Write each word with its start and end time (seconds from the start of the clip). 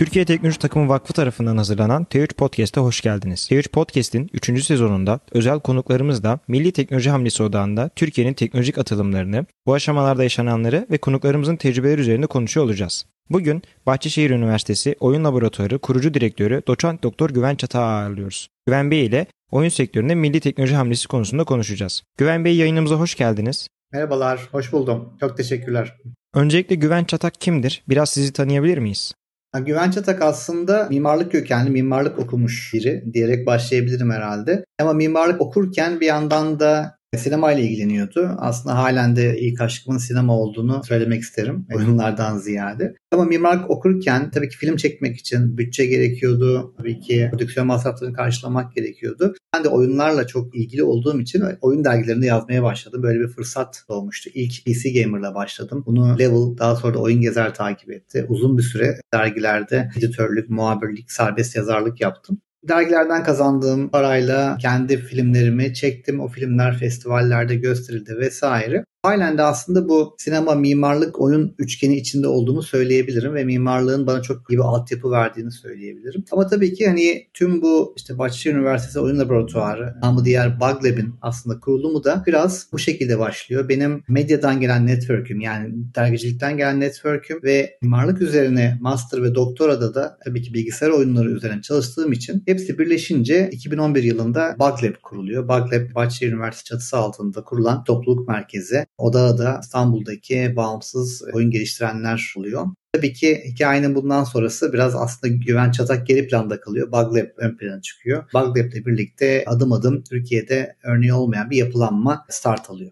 Türkiye 0.00 0.24
Teknoloji 0.24 0.58
Takımı 0.58 0.88
Vakfı 0.88 1.12
tarafından 1.12 1.56
hazırlanan 1.56 2.06
T3 2.10 2.34
Podcast'a 2.34 2.80
hoş 2.80 3.00
geldiniz. 3.00 3.48
T3 3.50 3.68
Podcast'in 3.68 4.30
3. 4.32 4.64
sezonunda 4.64 5.20
özel 5.32 5.60
konuklarımızla 5.60 6.38
Milli 6.48 6.72
Teknoloji 6.72 7.10
Hamlesi 7.10 7.42
Odağı'nda 7.42 7.90
Türkiye'nin 7.96 8.34
teknolojik 8.34 8.78
atılımlarını, 8.78 9.46
bu 9.66 9.74
aşamalarda 9.74 10.22
yaşananları 10.22 10.86
ve 10.90 10.98
konuklarımızın 10.98 11.56
tecrübeleri 11.56 12.00
üzerinde 12.00 12.26
konuşuyor 12.26 12.66
olacağız. 12.66 13.06
Bugün 13.30 13.62
Bahçeşehir 13.86 14.30
Üniversitesi 14.30 14.96
Oyun 15.00 15.24
Laboratuvarı 15.24 15.78
kurucu 15.78 16.14
direktörü 16.14 16.62
Doçent 16.66 17.02
Doktor 17.02 17.30
Güven 17.30 17.54
Çatak'ı 17.54 17.84
ağırlıyoruz. 17.84 18.48
Güven 18.66 18.90
Bey 18.90 19.06
ile 19.06 19.26
oyun 19.50 19.68
sektöründe 19.68 20.14
milli 20.14 20.40
teknoloji 20.40 20.74
hamlesi 20.74 21.08
konusunda 21.08 21.44
konuşacağız. 21.44 22.02
Güven 22.18 22.44
Bey 22.44 22.56
yayınımıza 22.56 22.94
hoş 22.94 23.14
geldiniz. 23.14 23.68
Merhabalar, 23.92 24.48
hoş 24.52 24.72
buldum. 24.72 25.16
Çok 25.20 25.36
teşekkürler. 25.36 25.96
Öncelikle 26.34 26.74
Güven 26.74 27.04
Çatak 27.04 27.40
kimdir? 27.40 27.82
Biraz 27.88 28.10
sizi 28.10 28.32
tanıyabilir 28.32 28.78
miyiz? 28.78 29.12
Güven 29.58 29.90
Çatak 29.90 30.22
aslında 30.22 30.86
mimarlık 30.90 31.32
kökenli, 31.32 31.70
mimarlık 31.70 32.18
okumuş 32.18 32.74
biri 32.74 33.04
diyerek 33.12 33.46
başlayabilirim 33.46 34.10
herhalde. 34.10 34.64
Ama 34.80 34.92
mimarlık 34.92 35.40
okurken 35.40 36.00
bir 36.00 36.06
yandan 36.06 36.60
da 36.60 36.99
Sinema 37.16 37.52
ile 37.52 37.62
ilgileniyordu. 37.62 38.36
Aslında 38.38 38.78
halen 38.78 39.16
de 39.16 39.40
ilk 39.40 39.60
aşkımın 39.60 39.98
sinema 39.98 40.38
olduğunu 40.38 40.82
söylemek 40.84 41.22
isterim 41.22 41.66
oyunlardan 41.74 42.38
ziyade. 42.38 42.94
Ama 43.12 43.24
mimarlık 43.24 43.70
okurken 43.70 44.30
tabii 44.30 44.48
ki 44.48 44.56
film 44.56 44.76
çekmek 44.76 45.16
için 45.16 45.58
bütçe 45.58 45.86
gerekiyordu. 45.86 46.74
Tabii 46.78 47.00
ki 47.00 47.28
prodüksiyon 47.30 47.66
masraflarını 47.66 48.16
karşılamak 48.16 48.74
gerekiyordu. 48.74 49.34
Ben 49.54 49.64
de 49.64 49.68
oyunlarla 49.68 50.26
çok 50.26 50.56
ilgili 50.56 50.82
olduğum 50.82 51.20
için 51.20 51.44
oyun 51.60 51.84
dergilerinde 51.84 52.26
yazmaya 52.26 52.62
başladım. 52.62 53.02
Böyle 53.02 53.20
bir 53.20 53.28
fırsat 53.28 53.84
doğmuştu. 53.88 54.30
İlk 54.34 54.64
PC 54.64 55.02
Gamer'la 55.02 55.34
başladım. 55.34 55.82
Bunu 55.86 56.18
Level 56.18 56.58
daha 56.58 56.76
sonra 56.76 56.94
da 56.94 56.98
Oyun 56.98 57.20
Gezer 57.20 57.54
takip 57.54 57.90
etti. 57.90 58.26
Uzun 58.28 58.58
bir 58.58 58.62
süre 58.62 59.00
dergilerde 59.14 59.90
editörlük, 59.98 60.50
muhabirlik, 60.50 61.12
serbest 61.12 61.56
yazarlık 61.56 62.00
yaptım. 62.00 62.40
Dergilerden 62.68 63.24
kazandığım 63.24 63.88
parayla 63.90 64.58
kendi 64.58 64.96
filmlerimi 64.96 65.74
çektim. 65.74 66.20
O 66.20 66.28
filmler 66.28 66.78
festivallerde 66.78 67.54
gösterildi 67.56 68.16
vesaire. 68.18 68.84
Halen 69.02 69.38
de 69.38 69.42
aslında 69.42 69.88
bu 69.88 70.14
sinema 70.18 70.54
mimarlık 70.54 71.20
oyun 71.20 71.54
üçgeni 71.58 71.96
içinde 71.96 72.28
olduğumu 72.28 72.62
söyleyebilirim 72.62 73.34
ve 73.34 73.44
mimarlığın 73.44 74.06
bana 74.06 74.22
çok 74.22 74.50
iyi 74.50 74.58
bir 74.58 74.62
altyapı 74.62 75.10
verdiğini 75.10 75.52
söyleyebilirim. 75.52 76.24
Ama 76.32 76.46
tabii 76.46 76.74
ki 76.74 76.86
hani 76.86 77.26
tüm 77.34 77.62
bu 77.62 77.94
işte 77.96 78.18
Bahçeşehir 78.18 78.54
Üniversitesi 78.54 79.00
Oyun 79.00 79.18
Laboratuvarı, 79.18 79.94
namı 80.02 80.24
diğer 80.24 80.60
Bug 80.60 80.84
Lab'in 80.84 81.14
aslında 81.22 81.60
kurulumu 81.60 82.04
da 82.04 82.22
biraz 82.26 82.66
bu 82.72 82.78
şekilde 82.78 83.18
başlıyor. 83.18 83.68
Benim 83.68 84.02
medyadan 84.08 84.60
gelen 84.60 84.86
network'üm 84.86 85.40
yani 85.40 85.74
dergicilikten 85.94 86.56
gelen 86.56 86.80
network'üm 86.80 87.42
ve 87.42 87.78
mimarlık 87.82 88.22
üzerine 88.22 88.78
master 88.80 89.22
ve 89.22 89.34
doktorada 89.34 89.94
da 89.94 90.18
tabii 90.24 90.42
ki 90.42 90.54
bilgisayar 90.54 90.90
oyunları 90.90 91.30
üzerine 91.30 91.62
çalıştığım 91.62 92.12
için 92.12 92.42
hepsi 92.46 92.78
birleşince 92.78 93.48
2011 93.52 94.02
yılında 94.02 94.56
Bug 94.58 94.84
Lab 94.84 94.94
kuruluyor. 95.02 95.44
Bug 95.44 95.72
Lab 95.72 95.94
Bahçeşehir 95.94 96.32
Üniversitesi 96.32 96.64
çatısı 96.64 96.96
altında 96.96 97.44
kurulan 97.44 97.84
topluluk 97.84 98.28
merkezi. 98.28 98.89
Odağı 98.98 99.38
da 99.38 99.60
İstanbul'daki 99.62 100.52
bağımsız 100.56 101.22
oyun 101.32 101.50
geliştirenler 101.50 102.34
oluyor. 102.36 102.66
Tabii 102.92 103.12
ki 103.12 103.42
hikayenin 103.46 103.94
bundan 103.94 104.24
sonrası 104.24 104.72
biraz 104.72 104.94
aslında 104.94 105.34
Güven 105.34 105.70
Çatak 105.70 106.06
geri 106.06 106.28
planda 106.28 106.60
kalıyor. 106.60 106.92
Bug 106.92 107.16
ön 107.36 107.56
plana 107.56 107.80
çıkıyor. 107.80 108.24
Bug 108.34 108.56
birlikte 108.56 109.44
adım 109.46 109.72
adım 109.72 110.02
Türkiye'de 110.02 110.76
örneği 110.82 111.12
olmayan 111.12 111.50
bir 111.50 111.56
yapılanma 111.56 112.26
start 112.28 112.70
alıyor. 112.70 112.90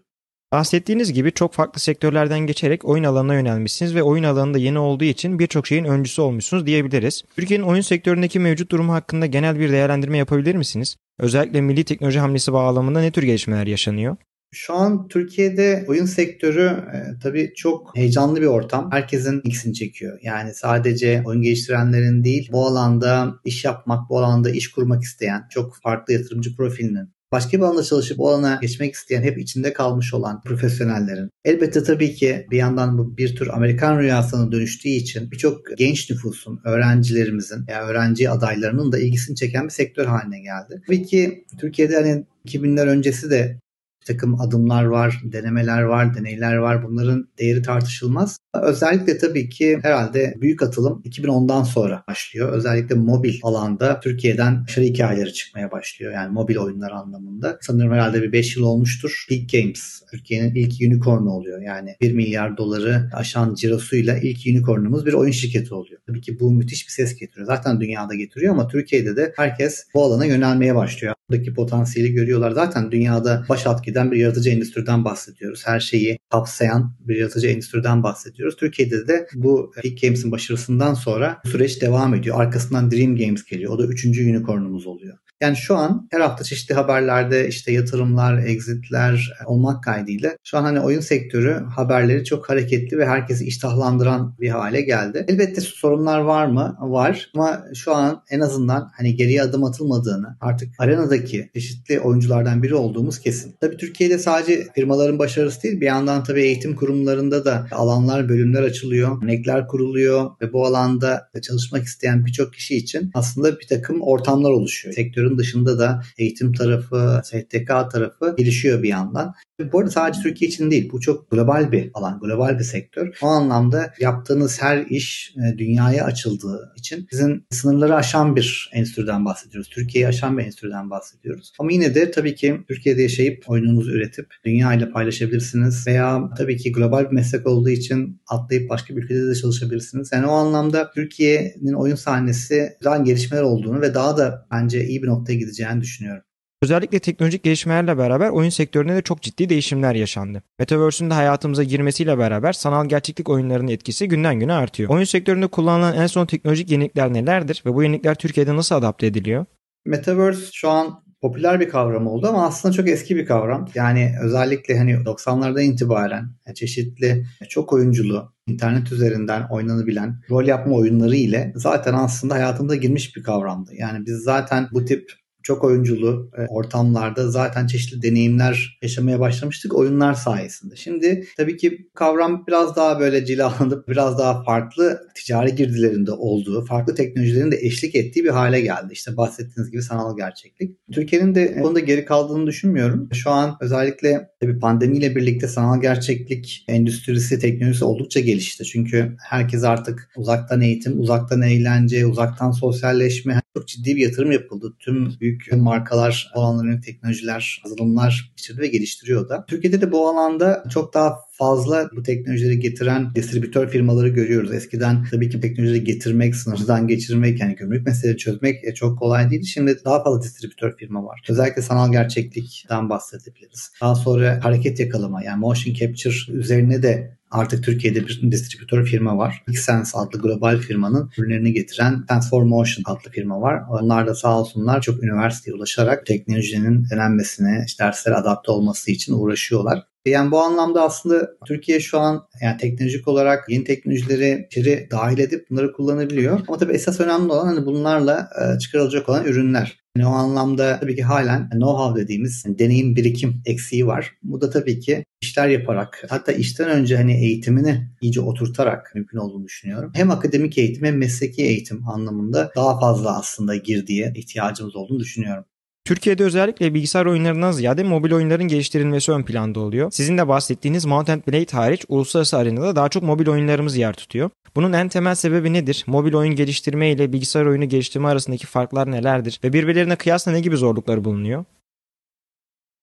Bahsettiğiniz 0.51 1.13
gibi 1.13 1.31
çok 1.31 1.53
farklı 1.53 1.79
sektörlerden 1.79 2.39
geçerek 2.39 2.85
oyun 2.85 3.03
alanına 3.03 3.33
yönelmişsiniz 3.33 3.95
ve 3.95 4.03
oyun 4.03 4.23
alanında 4.23 4.57
yeni 4.57 4.79
olduğu 4.79 5.03
için 5.03 5.39
birçok 5.39 5.67
şeyin 5.67 5.85
öncüsü 5.85 6.21
olmuşsunuz 6.21 6.65
diyebiliriz. 6.65 7.23
Türkiye'nin 7.35 7.63
oyun 7.65 7.81
sektöründeki 7.81 8.39
mevcut 8.39 8.71
durumu 8.71 8.93
hakkında 8.93 9.25
genel 9.25 9.59
bir 9.59 9.71
değerlendirme 9.71 10.17
yapabilir 10.17 10.55
misiniz? 10.55 10.95
Özellikle 11.19 11.61
milli 11.61 11.83
teknoloji 11.83 12.19
hamlesi 12.19 12.53
bağlamında 12.53 13.01
ne 13.01 13.11
tür 13.11 13.23
gelişmeler 13.23 13.67
yaşanıyor? 13.67 14.17
Şu 14.51 14.73
an 14.73 15.07
Türkiye'de 15.07 15.85
oyun 15.87 16.05
sektörü 16.05 16.65
e, 16.65 17.19
tabii 17.23 17.53
çok 17.55 17.97
heyecanlı 17.97 18.41
bir 18.41 18.45
ortam. 18.45 18.89
Herkesin 18.91 19.41
ilgisini 19.43 19.73
çekiyor. 19.73 20.19
Yani 20.23 20.53
sadece 20.53 21.23
oyun 21.25 21.41
geliştirenlerin 21.41 22.23
değil, 22.23 22.49
bu 22.51 22.67
alanda 22.67 23.35
iş 23.45 23.65
yapmak, 23.65 24.09
bu 24.09 24.19
alanda 24.19 24.49
iş 24.49 24.71
kurmak 24.71 25.03
isteyen 25.03 25.47
çok 25.49 25.75
farklı 25.83 26.13
yatırımcı 26.13 26.55
profilinin 26.55 27.09
başka 27.31 27.57
bir 27.57 27.63
alanda 27.63 27.83
çalışıp 27.83 28.19
o 28.19 28.29
alana 28.29 28.59
geçmek 28.61 28.93
isteyen, 28.93 29.21
hep 29.21 29.37
içinde 29.37 29.73
kalmış 29.73 30.13
olan 30.13 30.41
profesyonellerin. 30.41 31.29
Elbette 31.45 31.83
tabii 31.83 32.13
ki 32.13 32.47
bir 32.51 32.57
yandan 32.57 32.97
bu 32.97 33.17
bir 33.17 33.35
tür 33.35 33.47
Amerikan 33.47 33.99
rüyasına 33.99 34.51
dönüştüğü 34.51 34.89
için 34.89 35.31
birçok 35.31 35.77
genç 35.77 36.09
nüfusun, 36.09 36.59
öğrencilerimizin, 36.65 37.65
yani 37.67 37.85
öğrenci 37.85 38.29
adaylarının 38.29 38.91
da 38.91 38.99
ilgisini 38.99 39.35
çeken 39.35 39.63
bir 39.63 39.69
sektör 39.69 40.05
haline 40.05 40.39
geldi. 40.39 40.81
Tabii 40.87 41.03
ki 41.03 41.45
Türkiye'de 41.59 41.95
hani 41.95 42.25
2000'ler 42.47 42.87
öncesi 42.87 43.29
de 43.29 43.59
takım 44.05 44.41
adımlar 44.41 44.83
var, 44.83 45.21
denemeler 45.23 45.81
var, 45.81 46.15
deneyler 46.15 46.55
var. 46.55 46.83
Bunların 46.83 47.27
değeri 47.39 47.61
tartışılmaz. 47.61 48.37
Özellikle 48.63 49.17
tabii 49.17 49.49
ki 49.49 49.79
herhalde 49.83 50.35
büyük 50.41 50.63
atılım 50.63 51.01
2010'dan 51.05 51.63
sonra 51.63 52.03
başlıyor. 52.07 52.53
Özellikle 52.53 52.95
mobil 52.95 53.39
alanda 53.43 53.99
Türkiye'den 53.99 54.63
başarı 54.63 54.85
hikayeleri 54.85 55.33
çıkmaya 55.33 55.71
başlıyor. 55.71 56.13
Yani 56.13 56.33
mobil 56.33 56.57
oyunlar 56.57 56.91
anlamında. 56.91 57.57
Sanırım 57.61 57.91
herhalde 57.91 58.21
bir 58.21 58.31
5 58.31 58.57
yıl 58.57 58.63
olmuştur. 58.63 59.25
Peak 59.29 59.49
Games 59.51 60.01
Türkiye'nin 60.11 60.55
ilk 60.55 60.73
unicornu 60.81 61.29
oluyor. 61.29 61.61
Yani 61.61 61.95
1 62.01 62.13
milyar 62.13 62.57
doları 62.57 63.09
aşan 63.13 63.55
cirosuyla 63.55 64.17
ilk 64.17 64.39
unicornumuz 64.47 65.05
bir 65.05 65.13
oyun 65.13 65.31
şirketi 65.31 65.73
oluyor. 65.73 65.98
Tabii 66.09 66.21
ki 66.21 66.39
bu 66.39 66.51
müthiş 66.51 66.87
bir 66.87 66.91
ses 66.91 67.15
getiriyor. 67.15 67.47
Zaten 67.47 67.81
dünyada 67.81 68.15
getiriyor 68.15 68.53
ama 68.53 68.67
Türkiye'de 68.67 69.15
de 69.15 69.33
herkes 69.35 69.87
bu 69.93 70.03
alana 70.03 70.25
yönelmeye 70.25 70.75
başlıyor. 70.75 71.13
Buradaki 71.29 71.53
potansiyeli 71.53 72.13
görüyorlar. 72.13 72.51
Zaten 72.51 72.91
dünyada 72.91 73.45
baş 73.49 73.67
alt 73.67 73.83
giden 73.83 74.11
bir 74.11 74.17
yaratıcı 74.17 74.49
endüstriden 74.49 75.05
bahsediyoruz. 75.05 75.61
Her 75.65 75.79
şeyi 75.79 76.19
kapsayan 76.29 76.95
bir 76.99 77.15
yaratıcı 77.15 77.47
endüstriden 77.47 78.03
bahsediyoruz. 78.03 78.55
Türkiye'de 78.55 79.07
de 79.07 79.27
bu 79.35 79.71
Peak 79.81 80.01
Games'in 80.01 80.31
başarısından 80.31 80.93
sonra 80.93 81.41
bu 81.45 81.49
süreç 81.49 81.81
devam 81.81 82.15
ediyor. 82.15 82.41
Arkasından 82.41 82.91
Dream 82.91 83.15
Games 83.15 83.43
geliyor. 83.43 83.73
O 83.73 83.79
da 83.79 83.85
üçüncü 83.85 84.31
unicornumuz 84.31 84.87
oluyor. 84.87 85.17
Yani 85.41 85.55
şu 85.55 85.75
an 85.75 86.07
her 86.11 86.19
hafta 86.19 86.43
çeşitli 86.43 86.75
haberlerde 86.75 87.47
işte 87.47 87.71
yatırımlar, 87.71 88.43
exitler 88.43 89.37
olmak 89.45 89.83
kaydıyla 89.83 90.31
şu 90.43 90.57
an 90.57 90.63
hani 90.63 90.79
oyun 90.79 90.99
sektörü 90.99 91.53
haberleri 91.75 92.25
çok 92.25 92.49
hareketli 92.49 92.97
ve 92.97 93.05
herkesi 93.05 93.45
iştahlandıran 93.45 94.35
bir 94.39 94.49
hale 94.49 94.81
geldi. 94.81 95.25
Elbette 95.27 95.61
sorunlar 95.61 96.19
var 96.19 96.45
mı? 96.45 96.77
Var 96.79 97.31
ama 97.35 97.63
şu 97.75 97.95
an 97.95 98.23
en 98.29 98.39
azından 98.39 98.91
hani 98.97 99.15
geriye 99.15 99.41
adım 99.41 99.63
atılmadığını 99.63 100.37
artık 100.41 100.69
arenadaki 100.79 101.49
çeşitli 101.53 101.99
oyunculardan 101.99 102.63
biri 102.63 102.75
olduğumuz 102.75 103.19
kesin. 103.19 103.55
Tabii 103.61 103.77
Türkiye'de 103.77 104.17
sadece 104.19 104.67
firmaların 104.75 105.19
başarısı 105.19 105.63
değil 105.63 105.81
bir 105.81 105.85
yandan 105.85 106.23
tabii 106.23 106.41
eğitim 106.41 106.75
kurumlarında 106.75 107.45
da 107.45 107.67
alanlar, 107.71 108.29
bölümler 108.29 108.63
açılıyor, 108.63 109.23
örnekler 109.23 109.67
kuruluyor 109.67 110.31
ve 110.41 110.53
bu 110.53 110.65
alanda 110.65 111.29
çalışmak 111.41 111.83
isteyen 111.83 112.25
birçok 112.25 112.53
kişi 112.53 112.75
için 112.75 113.11
aslında 113.13 113.59
bir 113.59 113.67
takım 113.67 114.01
ortamlar 114.01 114.51
oluşuyor. 114.51 114.95
Sektörün 114.95 115.28
sektörün 115.29 115.37
dışında 115.37 115.79
da 115.79 116.01
eğitim 116.17 116.53
tarafı, 116.53 117.21
STK 117.23 117.67
tarafı 117.91 118.35
gelişiyor 118.37 118.83
bir 118.83 118.89
yandan. 118.89 119.33
Bu 119.73 119.79
arada 119.79 119.91
sadece 119.91 120.21
Türkiye 120.21 120.49
için 120.49 120.71
değil. 120.71 120.89
Bu 120.91 120.99
çok 120.99 121.31
global 121.31 121.71
bir 121.71 121.91
alan, 121.93 122.19
global 122.19 122.59
bir 122.59 122.63
sektör. 122.63 123.17
O 123.21 123.27
anlamda 123.27 123.93
yaptığınız 123.99 124.61
her 124.61 124.85
iş 124.85 125.35
e, 125.37 125.57
dünyaya 125.57 126.05
açıldığı 126.05 126.73
için 126.77 127.07
sizin 127.11 127.45
sınırları 127.49 127.95
aşan 127.95 128.35
bir 128.35 128.69
endüstriden 128.73 129.25
bahsediyoruz. 129.25 129.69
Türkiye'yi 129.69 130.07
aşan 130.07 130.37
bir 130.37 130.43
endüstriden 130.43 130.89
bahsediyoruz. 130.89 131.53
Ama 131.59 131.71
yine 131.71 131.95
de 131.95 132.11
tabii 132.11 132.35
ki 132.35 132.61
Türkiye'de 132.67 133.01
yaşayıp 133.01 133.49
oyununuzu 133.49 133.91
üretip 133.91 134.27
dünya 134.45 134.73
ile 134.73 134.91
paylaşabilirsiniz. 134.91 135.87
Veya 135.87 136.29
tabii 136.37 136.57
ki 136.57 136.71
global 136.71 137.05
bir 137.05 137.15
meslek 137.15 137.47
olduğu 137.47 137.69
için 137.69 138.21
atlayıp 138.27 138.69
başka 138.69 138.95
bir 138.95 139.03
ülkede 139.03 139.27
de 139.27 139.35
çalışabilirsiniz. 139.35 140.09
Yani 140.13 140.27
o 140.27 140.31
anlamda 140.31 140.91
Türkiye'nin 140.91 141.73
oyun 141.73 141.95
sahnesi 141.95 142.69
daha 142.83 142.97
gelişmeler 142.97 143.43
olduğunu 143.43 143.81
ve 143.81 143.93
daha 143.93 144.17
da 144.17 144.47
bence 144.51 144.85
iyi 144.85 145.03
bir 145.03 145.07
noktaya 145.07 145.35
gideceğini 145.35 145.81
düşünüyorum. 145.81 146.23
Özellikle 146.63 146.99
teknolojik 146.99 147.43
gelişmelerle 147.43 147.97
beraber 147.97 148.29
oyun 148.29 148.49
sektöründe 148.49 148.95
de 148.95 149.01
çok 149.01 149.21
ciddi 149.21 149.49
değişimler 149.49 149.95
yaşandı. 149.95 150.43
Metaverse'ün 150.59 151.09
de 151.09 151.13
hayatımıza 151.13 151.63
girmesiyle 151.63 152.17
beraber 152.17 152.53
sanal 152.53 152.89
gerçeklik 152.89 153.29
oyunlarının 153.29 153.67
etkisi 153.67 154.07
günden 154.07 154.39
güne 154.39 154.53
artıyor. 154.53 154.89
Oyun 154.89 155.03
sektöründe 155.03 155.47
kullanılan 155.47 155.95
en 155.95 156.07
son 156.07 156.25
teknolojik 156.25 156.71
yenilikler 156.71 157.13
nelerdir 157.13 157.63
ve 157.65 157.73
bu 157.73 157.83
yenilikler 157.83 158.15
Türkiye'de 158.15 158.55
nasıl 158.55 158.75
adapte 158.75 159.07
ediliyor? 159.07 159.45
Metaverse 159.85 160.51
şu 160.53 160.69
an 160.69 161.03
popüler 161.21 161.59
bir 161.59 161.69
kavram 161.69 162.07
oldu 162.07 162.27
ama 162.27 162.45
aslında 162.45 162.73
çok 162.73 162.89
eski 162.89 163.15
bir 163.15 163.25
kavram. 163.25 163.67
Yani 163.75 164.13
özellikle 164.23 164.77
hani 164.77 164.91
90'lardan 164.91 165.63
itibaren 165.63 166.25
çeşitli 166.55 167.25
çok 167.49 167.73
oyunculu 167.73 168.33
internet 168.47 168.91
üzerinden 168.91 169.47
oynanabilen 169.49 170.21
rol 170.29 170.47
yapma 170.47 170.75
oyunları 170.75 171.15
ile 171.15 171.53
zaten 171.55 171.93
aslında 171.93 172.33
hayatımıza 172.33 172.75
girmiş 172.75 173.15
bir 173.15 173.23
kavramdı. 173.23 173.71
Yani 173.75 174.05
biz 174.05 174.15
zaten 174.15 174.67
bu 174.71 174.85
tip 174.85 175.11
çok 175.43 175.63
oyunculu 175.63 176.31
e, 176.37 176.45
ortamlarda 176.49 177.31
zaten 177.31 177.67
çeşitli 177.67 178.01
deneyimler 178.01 178.79
yaşamaya 178.81 179.19
başlamıştık 179.19 179.75
oyunlar 179.75 180.13
sayesinde. 180.13 180.75
Şimdi 180.75 181.27
tabii 181.37 181.57
ki 181.57 181.89
kavram 181.95 182.43
biraz 182.47 182.75
daha 182.75 182.99
böyle 182.99 183.25
cilalanıp 183.25 183.87
biraz 183.87 184.19
daha 184.19 184.43
farklı 184.43 185.01
ticari 185.15 185.55
girdilerinde 185.55 186.11
olduğu, 186.11 186.65
farklı 186.65 186.95
teknolojilerin 186.95 187.51
de 187.51 187.57
eşlik 187.61 187.95
ettiği 187.95 188.23
bir 188.23 188.29
hale 188.29 188.61
geldi. 188.61 188.87
İşte 188.91 189.17
bahsettiğiniz 189.17 189.71
gibi 189.71 189.81
sanal 189.81 190.17
gerçeklik. 190.17 190.77
Türkiye'nin 190.91 191.35
de 191.35 191.61
konuda 191.61 191.79
geri 191.79 192.05
kaldığını 192.05 192.47
düşünmüyorum. 192.47 193.09
Şu 193.13 193.29
an 193.29 193.57
özellikle 193.61 194.29
tabii 194.41 194.59
pandemiyle 194.59 195.15
birlikte 195.15 195.47
sanal 195.47 195.81
gerçeklik 195.81 196.65
endüstrisi, 196.67 197.39
teknolojisi 197.39 197.85
oldukça 197.85 198.19
gelişti. 198.19 198.63
Çünkü 198.63 199.15
herkes 199.29 199.63
artık 199.63 200.09
uzaktan 200.17 200.61
eğitim, 200.61 200.99
uzaktan 200.99 201.41
eğlence, 201.41 202.05
uzaktan 202.05 202.51
sosyalleşme 202.51 203.41
çok 203.55 203.67
ciddi 203.67 203.95
bir 203.95 204.01
yatırım 204.01 204.31
yapıldı. 204.31 204.75
Tüm 204.79 205.19
büyük 205.19 205.51
markalar 205.53 206.31
bu 206.35 206.41
alanların 206.41 206.81
teknolojiler, 206.81 207.61
yazılımlar 207.65 208.31
geçirdi 208.37 208.61
ve 208.61 208.67
geliştiriyor 208.67 209.29
da. 209.29 209.45
Türkiye'de 209.47 209.81
de 209.81 209.91
bu 209.91 210.07
alanda 210.09 210.63
çok 210.69 210.93
daha 210.93 211.15
fazla 211.39 211.89
bu 211.95 212.03
teknolojileri 212.03 212.59
getiren 212.59 213.15
distribütör 213.15 213.69
firmaları 213.69 214.07
görüyoruz. 214.07 214.53
Eskiden 214.53 215.05
tabii 215.11 215.29
ki 215.29 215.41
teknolojileri 215.41 215.83
getirmek, 215.83 216.35
sınırdan 216.35 216.87
geçirmek, 216.87 217.39
yani 217.39 217.55
gümrük 217.55 217.85
meseleleri 217.85 218.17
çözmek 218.17 218.63
e, 218.63 218.73
çok 218.73 218.99
kolay 218.99 219.29
değil. 219.29 219.43
Şimdi 219.43 219.77
daha 219.85 220.03
fazla 220.03 220.21
distribütör 220.21 220.77
firma 220.77 221.05
var. 221.05 221.21
Özellikle 221.29 221.61
sanal 221.61 221.91
gerçeklikten 221.91 222.89
bahsedebiliriz. 222.89 223.71
Daha 223.81 223.95
sonra 223.95 224.39
hareket 224.43 224.79
yakalama 224.79 225.23
yani 225.23 225.39
motion 225.39 225.73
capture 225.73 226.33
üzerine 226.33 226.83
de 226.83 227.19
Artık 227.31 227.63
Türkiye'de 227.63 228.07
bir 228.07 228.31
distribütör 228.31 228.85
firma 228.85 229.17
var. 229.17 229.43
Xsense 229.47 229.97
adlı 229.97 230.21
global 230.21 230.57
firmanın 230.57 231.11
ürünlerini 231.17 231.53
getiren 231.53 232.05
Transformotion 232.05 232.83
adlı 232.87 233.11
firma 233.11 233.41
var. 233.41 233.63
Onlar 233.69 234.07
da 234.07 234.15
sağ 234.15 234.39
olsunlar 234.39 234.81
çok 234.81 235.03
üniversiteye 235.03 235.55
ulaşarak 235.55 236.05
teknolojinin 236.05 236.89
denenmesine, 236.89 237.63
işte 237.67 237.83
derslere 237.83 238.15
adapte 238.15 238.51
olması 238.51 238.91
için 238.91 239.13
uğraşıyorlar. 239.13 239.83
Yani 240.05 240.31
bu 240.31 240.39
anlamda 240.39 240.83
aslında 240.83 241.29
Türkiye 241.47 241.79
şu 241.79 241.99
an 241.99 242.27
yani 242.41 242.57
teknolojik 242.57 243.07
olarak 243.07 243.49
yeni 243.49 243.63
teknolojileri 243.63 244.45
içeri 244.47 244.87
dahil 244.91 245.17
edip 245.17 245.49
bunları 245.49 245.73
kullanabiliyor. 245.73 246.39
Ama 246.47 246.57
tabii 246.57 246.73
esas 246.73 246.99
önemli 246.99 247.31
olan 247.31 247.45
hani 247.45 247.65
bunlarla 247.65 248.29
e, 248.41 248.59
çıkarılacak 248.59 249.09
olan 249.09 249.25
ürünler. 249.25 249.79
Yani 249.97 250.07
o 250.07 250.11
anlamda 250.11 250.79
tabii 250.79 250.95
ki 250.95 251.03
halen 251.03 251.49
know-how 251.51 251.95
dediğimiz 251.95 252.43
yani 252.45 252.59
deneyim 252.59 252.95
birikim 252.95 253.41
eksiği 253.45 253.87
var. 253.87 254.13
Bu 254.23 254.41
da 254.41 254.49
tabii 254.49 254.79
ki 254.79 255.05
işler 255.21 255.47
yaparak 255.47 256.05
hatta 256.09 256.31
işten 256.31 256.69
önce 256.69 256.97
hani 256.97 257.13
eğitimini 257.25 257.89
iyice 258.01 258.21
oturtarak 258.21 258.91
mümkün 258.95 259.17
olduğunu 259.17 259.45
düşünüyorum. 259.45 259.91
Hem 259.95 260.11
akademik 260.11 260.57
eğitim 260.57 260.85
hem 260.85 260.97
mesleki 260.97 261.43
eğitim 261.43 261.87
anlamında 261.87 262.51
daha 262.55 262.79
fazla 262.79 263.19
aslında 263.19 263.55
girdiye 263.55 264.13
ihtiyacımız 264.15 264.75
olduğunu 264.75 264.99
düşünüyorum. 264.99 265.45
Türkiye'de 265.89 266.23
özellikle 266.23 266.73
bilgisayar 266.73 267.05
oyunlarından 267.05 267.51
ziyade 267.51 267.83
mobil 267.83 268.11
oyunların 268.11 268.47
geliştirilmesi 268.47 269.11
ön 269.11 269.23
planda 269.23 269.59
oluyor. 269.59 269.91
Sizin 269.91 270.17
de 270.17 270.27
bahsettiğiniz 270.27 270.85
Mount 270.85 271.07
Blade 271.07 271.51
hariç 271.51 271.85
uluslararası 271.87 272.37
arenada 272.37 272.75
daha 272.75 272.89
çok 272.89 273.03
mobil 273.03 273.27
oyunlarımız 273.27 273.77
yer 273.77 273.93
tutuyor. 273.93 274.29
Bunun 274.55 274.73
en 274.73 274.89
temel 274.89 275.15
sebebi 275.15 275.53
nedir? 275.53 275.83
Mobil 275.87 276.13
oyun 276.13 276.35
geliştirme 276.35 276.91
ile 276.91 277.13
bilgisayar 277.13 277.45
oyunu 277.45 277.69
geliştirme 277.69 278.07
arasındaki 278.07 278.47
farklar 278.47 278.91
nelerdir? 278.91 279.39
Ve 279.43 279.53
birbirlerine 279.53 279.95
kıyasla 279.95 280.31
ne 280.31 280.39
gibi 280.39 280.57
zorlukları 280.57 281.05
bulunuyor? 281.05 281.45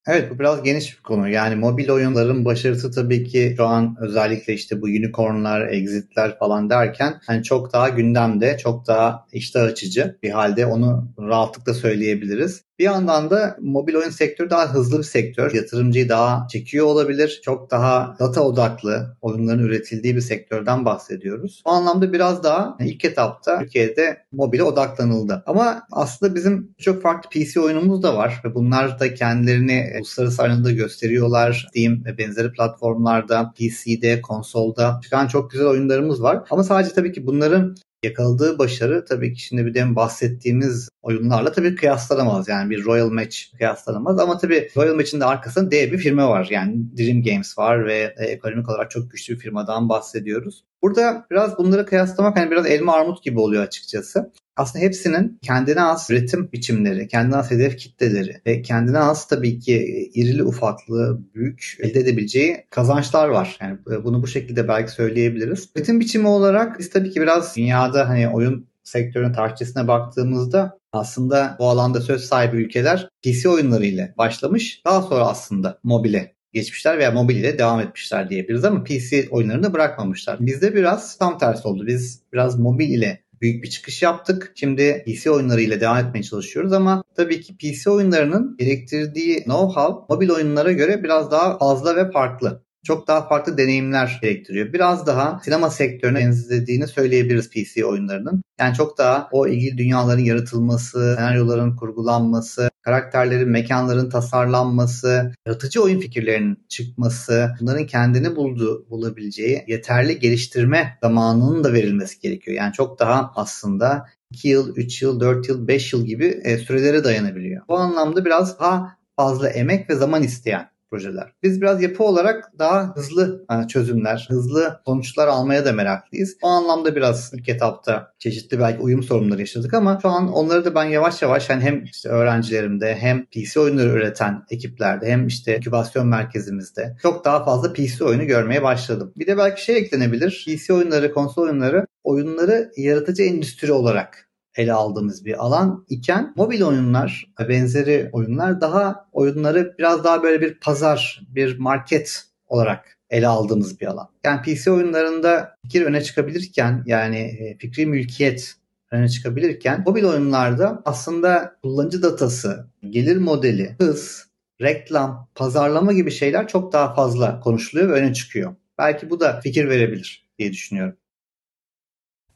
Evet 0.06 0.30
bu 0.30 0.38
biraz 0.38 0.62
geniş 0.62 0.98
bir 0.98 1.02
konu. 1.02 1.28
Yani 1.28 1.54
mobil 1.54 1.90
oyunların 1.90 2.44
başarısı 2.44 2.90
tabii 2.90 3.24
ki 3.24 3.54
şu 3.56 3.66
an 3.66 3.96
özellikle 4.00 4.54
işte 4.54 4.82
bu 4.82 4.86
unicornlar, 4.86 5.68
exitler 5.68 6.38
falan 6.38 6.70
derken 6.70 7.20
hani 7.26 7.42
çok 7.42 7.72
daha 7.72 7.88
gündemde, 7.88 8.58
çok 8.58 8.86
daha 8.86 9.26
iştah 9.32 9.62
açıcı 9.62 10.18
bir 10.22 10.30
halde 10.30 10.66
onu 10.66 11.08
rahatlıkla 11.18 11.74
söyleyebiliriz. 11.74 12.66
Bir 12.78 12.84
yandan 12.84 13.30
da 13.30 13.56
mobil 13.60 13.94
oyun 13.94 14.10
sektörü 14.10 14.50
daha 14.50 14.74
hızlı 14.74 14.98
bir 14.98 15.04
sektör. 15.04 15.54
Yatırımcıyı 15.54 16.08
daha 16.08 16.46
çekiyor 16.52 16.86
olabilir. 16.86 17.40
Çok 17.44 17.70
daha 17.70 18.16
data 18.18 18.40
odaklı 18.42 19.16
oyunların 19.20 19.62
üretildiği 19.62 20.16
bir 20.16 20.20
sektörden 20.20 20.84
bahsediyoruz. 20.84 21.62
O 21.64 21.70
anlamda 21.70 22.12
biraz 22.12 22.44
daha 22.44 22.76
ilk 22.80 23.04
etapta 23.04 23.58
Türkiye'de 23.58 24.22
mobile 24.32 24.62
odaklanıldı. 24.62 25.42
Ama 25.46 25.82
aslında 25.92 26.34
bizim 26.34 26.74
çok 26.78 27.02
farklı 27.02 27.30
PC 27.30 27.60
oyunumuz 27.60 28.02
da 28.02 28.16
var 28.16 28.40
ve 28.44 28.54
bunlar 28.54 29.00
da 29.00 29.14
kendilerini 29.14 29.95
uluslararası 29.98 30.42
arenada 30.42 30.70
gösteriyorlar. 30.70 31.66
Steam 31.70 32.04
ve 32.04 32.18
benzeri 32.18 32.52
platformlarda, 32.52 33.52
PC'de, 33.56 34.20
konsolda 34.20 35.00
çıkan 35.02 35.26
çok 35.26 35.50
güzel 35.50 35.66
oyunlarımız 35.66 36.22
var. 36.22 36.42
Ama 36.50 36.64
sadece 36.64 36.94
tabii 36.94 37.12
ki 37.12 37.26
bunların 37.26 37.76
yakaladığı 38.02 38.58
başarı 38.58 39.04
tabii 39.04 39.32
ki 39.34 39.42
şimdi 39.42 39.66
bir 39.66 39.74
de 39.74 39.96
bahsettiğimiz 39.96 40.88
oyunlarla 41.02 41.52
tabii 41.52 41.74
kıyaslanamaz. 41.74 42.48
Yani 42.48 42.70
bir 42.70 42.84
Royal 42.84 43.10
Match 43.10 43.36
kıyaslanamaz 43.58 44.18
ama 44.18 44.38
tabii 44.38 44.70
Royal 44.76 44.94
Match'in 44.94 45.20
de 45.20 45.24
arkasında 45.24 45.70
dev 45.70 45.92
bir 45.92 45.98
firma 45.98 46.28
var. 46.28 46.48
Yani 46.50 46.76
Dream 46.98 47.22
Games 47.22 47.58
var 47.58 47.86
ve 47.86 48.14
e, 48.18 48.24
ekonomik 48.24 48.68
olarak 48.68 48.90
çok 48.90 49.10
güçlü 49.10 49.34
bir 49.34 49.40
firmadan 49.40 49.88
bahsediyoruz. 49.88 50.64
Burada 50.82 51.26
biraz 51.30 51.58
bunları 51.58 51.86
kıyaslamak 51.86 52.36
hani 52.36 52.50
biraz 52.50 52.66
elma 52.66 52.92
armut 52.92 53.22
gibi 53.22 53.40
oluyor 53.40 53.62
açıkçası 53.62 54.32
aslında 54.56 54.84
hepsinin 54.84 55.38
kendine 55.42 55.82
az 55.82 56.10
üretim 56.10 56.52
biçimleri, 56.52 57.08
kendine 57.08 57.36
az 57.36 57.50
hedef 57.50 57.76
kitleleri 57.76 58.40
ve 58.46 58.62
kendine 58.62 58.98
az 58.98 59.28
tabii 59.28 59.58
ki 59.58 60.10
irili 60.14 60.42
ufaklı, 60.42 61.20
büyük 61.34 61.76
elde 61.80 62.00
edebileceği 62.00 62.66
kazançlar 62.70 63.28
var. 63.28 63.58
Yani 63.60 63.78
bunu 64.04 64.22
bu 64.22 64.26
şekilde 64.26 64.68
belki 64.68 64.92
söyleyebiliriz. 64.92 65.70
Üretim 65.76 66.00
biçimi 66.00 66.28
olarak 66.28 66.78
biz 66.78 66.90
tabii 66.90 67.10
ki 67.10 67.20
biraz 67.20 67.56
dünyada 67.56 68.08
hani 68.08 68.28
oyun 68.28 68.66
sektörün 68.84 69.32
tarihçesine 69.32 69.88
baktığımızda 69.88 70.78
aslında 70.92 71.56
bu 71.58 71.68
alanda 71.68 72.00
söz 72.00 72.24
sahibi 72.24 72.56
ülkeler 72.56 73.08
PC 73.24 73.48
oyunları 73.48 73.86
ile 73.86 74.14
başlamış. 74.18 74.82
Daha 74.86 75.02
sonra 75.02 75.26
aslında 75.26 75.78
mobile 75.82 76.35
geçmişler 76.56 76.98
veya 76.98 77.10
mobil 77.10 77.36
ile 77.36 77.58
devam 77.58 77.80
etmişler 77.80 78.30
diyebiliriz 78.30 78.64
ama 78.64 78.84
PC 78.84 79.28
oyunlarını 79.30 79.72
bırakmamışlar. 79.72 80.36
Bizde 80.40 80.74
biraz 80.74 81.18
tam 81.18 81.38
tersi 81.38 81.68
oldu. 81.68 81.86
Biz 81.86 82.22
biraz 82.32 82.58
mobil 82.58 82.88
ile 82.88 83.22
büyük 83.40 83.64
bir 83.64 83.70
çıkış 83.70 84.02
yaptık. 84.02 84.52
Şimdi 84.54 85.04
PC 85.06 85.30
oyunları 85.30 85.60
ile 85.60 85.80
devam 85.80 85.98
etmeye 85.98 86.22
çalışıyoruz 86.22 86.72
ama 86.72 87.04
tabii 87.16 87.40
ki 87.40 87.56
PC 87.56 87.90
oyunlarının 87.90 88.56
gerektirdiği 88.58 89.38
know-how 89.38 90.04
mobil 90.08 90.30
oyunlara 90.30 90.72
göre 90.72 91.04
biraz 91.04 91.30
daha 91.30 91.58
fazla 91.58 91.96
ve 91.96 92.10
farklı 92.10 92.65
çok 92.86 93.08
daha 93.08 93.28
farklı 93.28 93.58
deneyimler 93.58 94.18
gerektiriyor. 94.22 94.72
Biraz 94.72 95.06
daha 95.06 95.40
sinema 95.44 95.70
sektörüne 95.70 96.18
benzediğini 96.18 96.86
söyleyebiliriz 96.86 97.50
PC 97.50 97.86
oyunlarının. 97.86 98.42
Yani 98.60 98.74
çok 98.74 98.98
daha 98.98 99.28
o 99.32 99.46
ilgili 99.46 99.78
dünyaların 99.78 100.22
yaratılması, 100.22 101.14
senaryoların 101.16 101.76
kurgulanması, 101.76 102.70
karakterlerin, 102.82 103.48
mekanların 103.48 104.10
tasarlanması, 104.10 105.32
yaratıcı 105.46 105.82
oyun 105.82 106.00
fikirlerinin 106.00 106.58
çıkması, 106.68 107.50
bunların 107.60 107.86
kendini 107.86 108.36
bulduğu, 108.36 108.90
bulabileceği 108.90 109.64
yeterli 109.66 110.18
geliştirme 110.18 110.98
zamanının 111.02 111.64
da 111.64 111.72
verilmesi 111.72 112.20
gerekiyor. 112.20 112.56
Yani 112.56 112.72
çok 112.72 112.98
daha 112.98 113.32
aslında 113.34 114.06
2 114.30 114.48
yıl, 114.48 114.76
3 114.76 115.02
yıl, 115.02 115.20
4 115.20 115.48
yıl, 115.48 115.68
5 115.68 115.92
yıl 115.92 116.06
gibi 116.06 116.40
e, 116.44 116.58
sürelere 116.58 117.04
dayanabiliyor. 117.04 117.62
Bu 117.68 117.76
anlamda 117.76 118.24
biraz 118.24 118.60
daha 118.60 118.96
fazla 119.16 119.48
emek 119.48 119.90
ve 119.90 119.94
zaman 119.94 120.22
isteyen 120.22 120.75
projeler. 120.96 121.32
Biz 121.42 121.60
biraz 121.60 121.82
yapı 121.82 122.04
olarak 122.04 122.52
daha 122.58 122.96
hızlı 122.96 123.44
e, 123.50 123.68
çözümler, 123.68 124.26
hızlı 124.30 124.80
sonuçlar 124.86 125.28
almaya 125.28 125.64
da 125.64 125.72
meraklıyız. 125.72 126.36
O 126.42 126.48
anlamda 126.48 126.96
biraz 126.96 127.30
ilk 127.34 127.48
etapta 127.48 128.12
çeşitli 128.18 128.58
belki 128.58 128.82
uyum 128.82 129.02
sorunları 129.02 129.40
yaşadık 129.40 129.74
ama 129.74 129.98
şu 130.02 130.08
an 130.08 130.32
onları 130.32 130.64
da 130.64 130.74
ben 130.74 130.84
yavaş 130.84 131.22
yavaş 131.22 131.50
yani 131.50 131.62
hem 131.62 131.84
işte 131.84 132.08
öğrencilerimde 132.08 132.96
hem 132.96 133.26
PC 133.26 133.60
oyunları 133.60 133.88
üreten 133.88 134.42
ekiplerde 134.50 135.06
hem 135.06 135.26
işte 135.26 135.56
inkübasyon 135.56 136.06
merkezimizde 136.06 136.96
çok 137.02 137.24
daha 137.24 137.44
fazla 137.44 137.72
PC 137.72 138.04
oyunu 138.04 138.24
görmeye 138.26 138.62
başladım. 138.62 139.12
Bir 139.16 139.26
de 139.26 139.38
belki 139.38 139.64
şey 139.64 139.76
eklenebilir. 139.76 140.44
PC 140.48 140.72
oyunları, 140.74 141.12
konsol 141.12 141.42
oyunları 141.42 141.86
oyunları 142.04 142.70
yaratıcı 142.76 143.22
endüstri 143.22 143.72
olarak 143.72 144.25
ele 144.56 144.72
aldığımız 144.72 145.24
bir 145.24 145.44
alan 145.44 145.84
iken 145.88 146.32
mobil 146.36 146.62
oyunlar 146.62 147.32
benzeri 147.48 148.10
oyunlar 148.12 148.60
daha 148.60 149.08
oyunları 149.12 149.74
biraz 149.78 150.04
daha 150.04 150.22
böyle 150.22 150.40
bir 150.40 150.54
pazar, 150.54 151.22
bir 151.28 151.58
market 151.58 152.24
olarak 152.48 152.98
ele 153.10 153.28
aldığımız 153.28 153.80
bir 153.80 153.86
alan. 153.86 154.08
Yani 154.24 154.42
PC 154.42 154.70
oyunlarında 154.70 155.56
fikir 155.62 155.82
öne 155.82 156.02
çıkabilirken 156.02 156.82
yani 156.86 157.18
e, 157.18 157.58
fikri 157.58 157.86
mülkiyet 157.86 158.54
öne 158.90 159.08
çıkabilirken 159.08 159.82
mobil 159.86 160.04
oyunlarda 160.04 160.82
aslında 160.84 161.56
kullanıcı 161.62 162.02
datası, 162.02 162.66
gelir 162.90 163.16
modeli, 163.16 163.76
hız, 163.80 164.26
reklam, 164.60 165.28
pazarlama 165.34 165.92
gibi 165.92 166.10
şeyler 166.10 166.48
çok 166.48 166.72
daha 166.72 166.94
fazla 166.94 167.40
konuşuluyor 167.40 167.88
ve 167.88 167.92
öne 167.92 168.14
çıkıyor. 168.14 168.54
Belki 168.78 169.10
bu 169.10 169.20
da 169.20 169.40
fikir 169.40 169.68
verebilir 169.68 170.26
diye 170.38 170.52
düşünüyorum. 170.52 170.96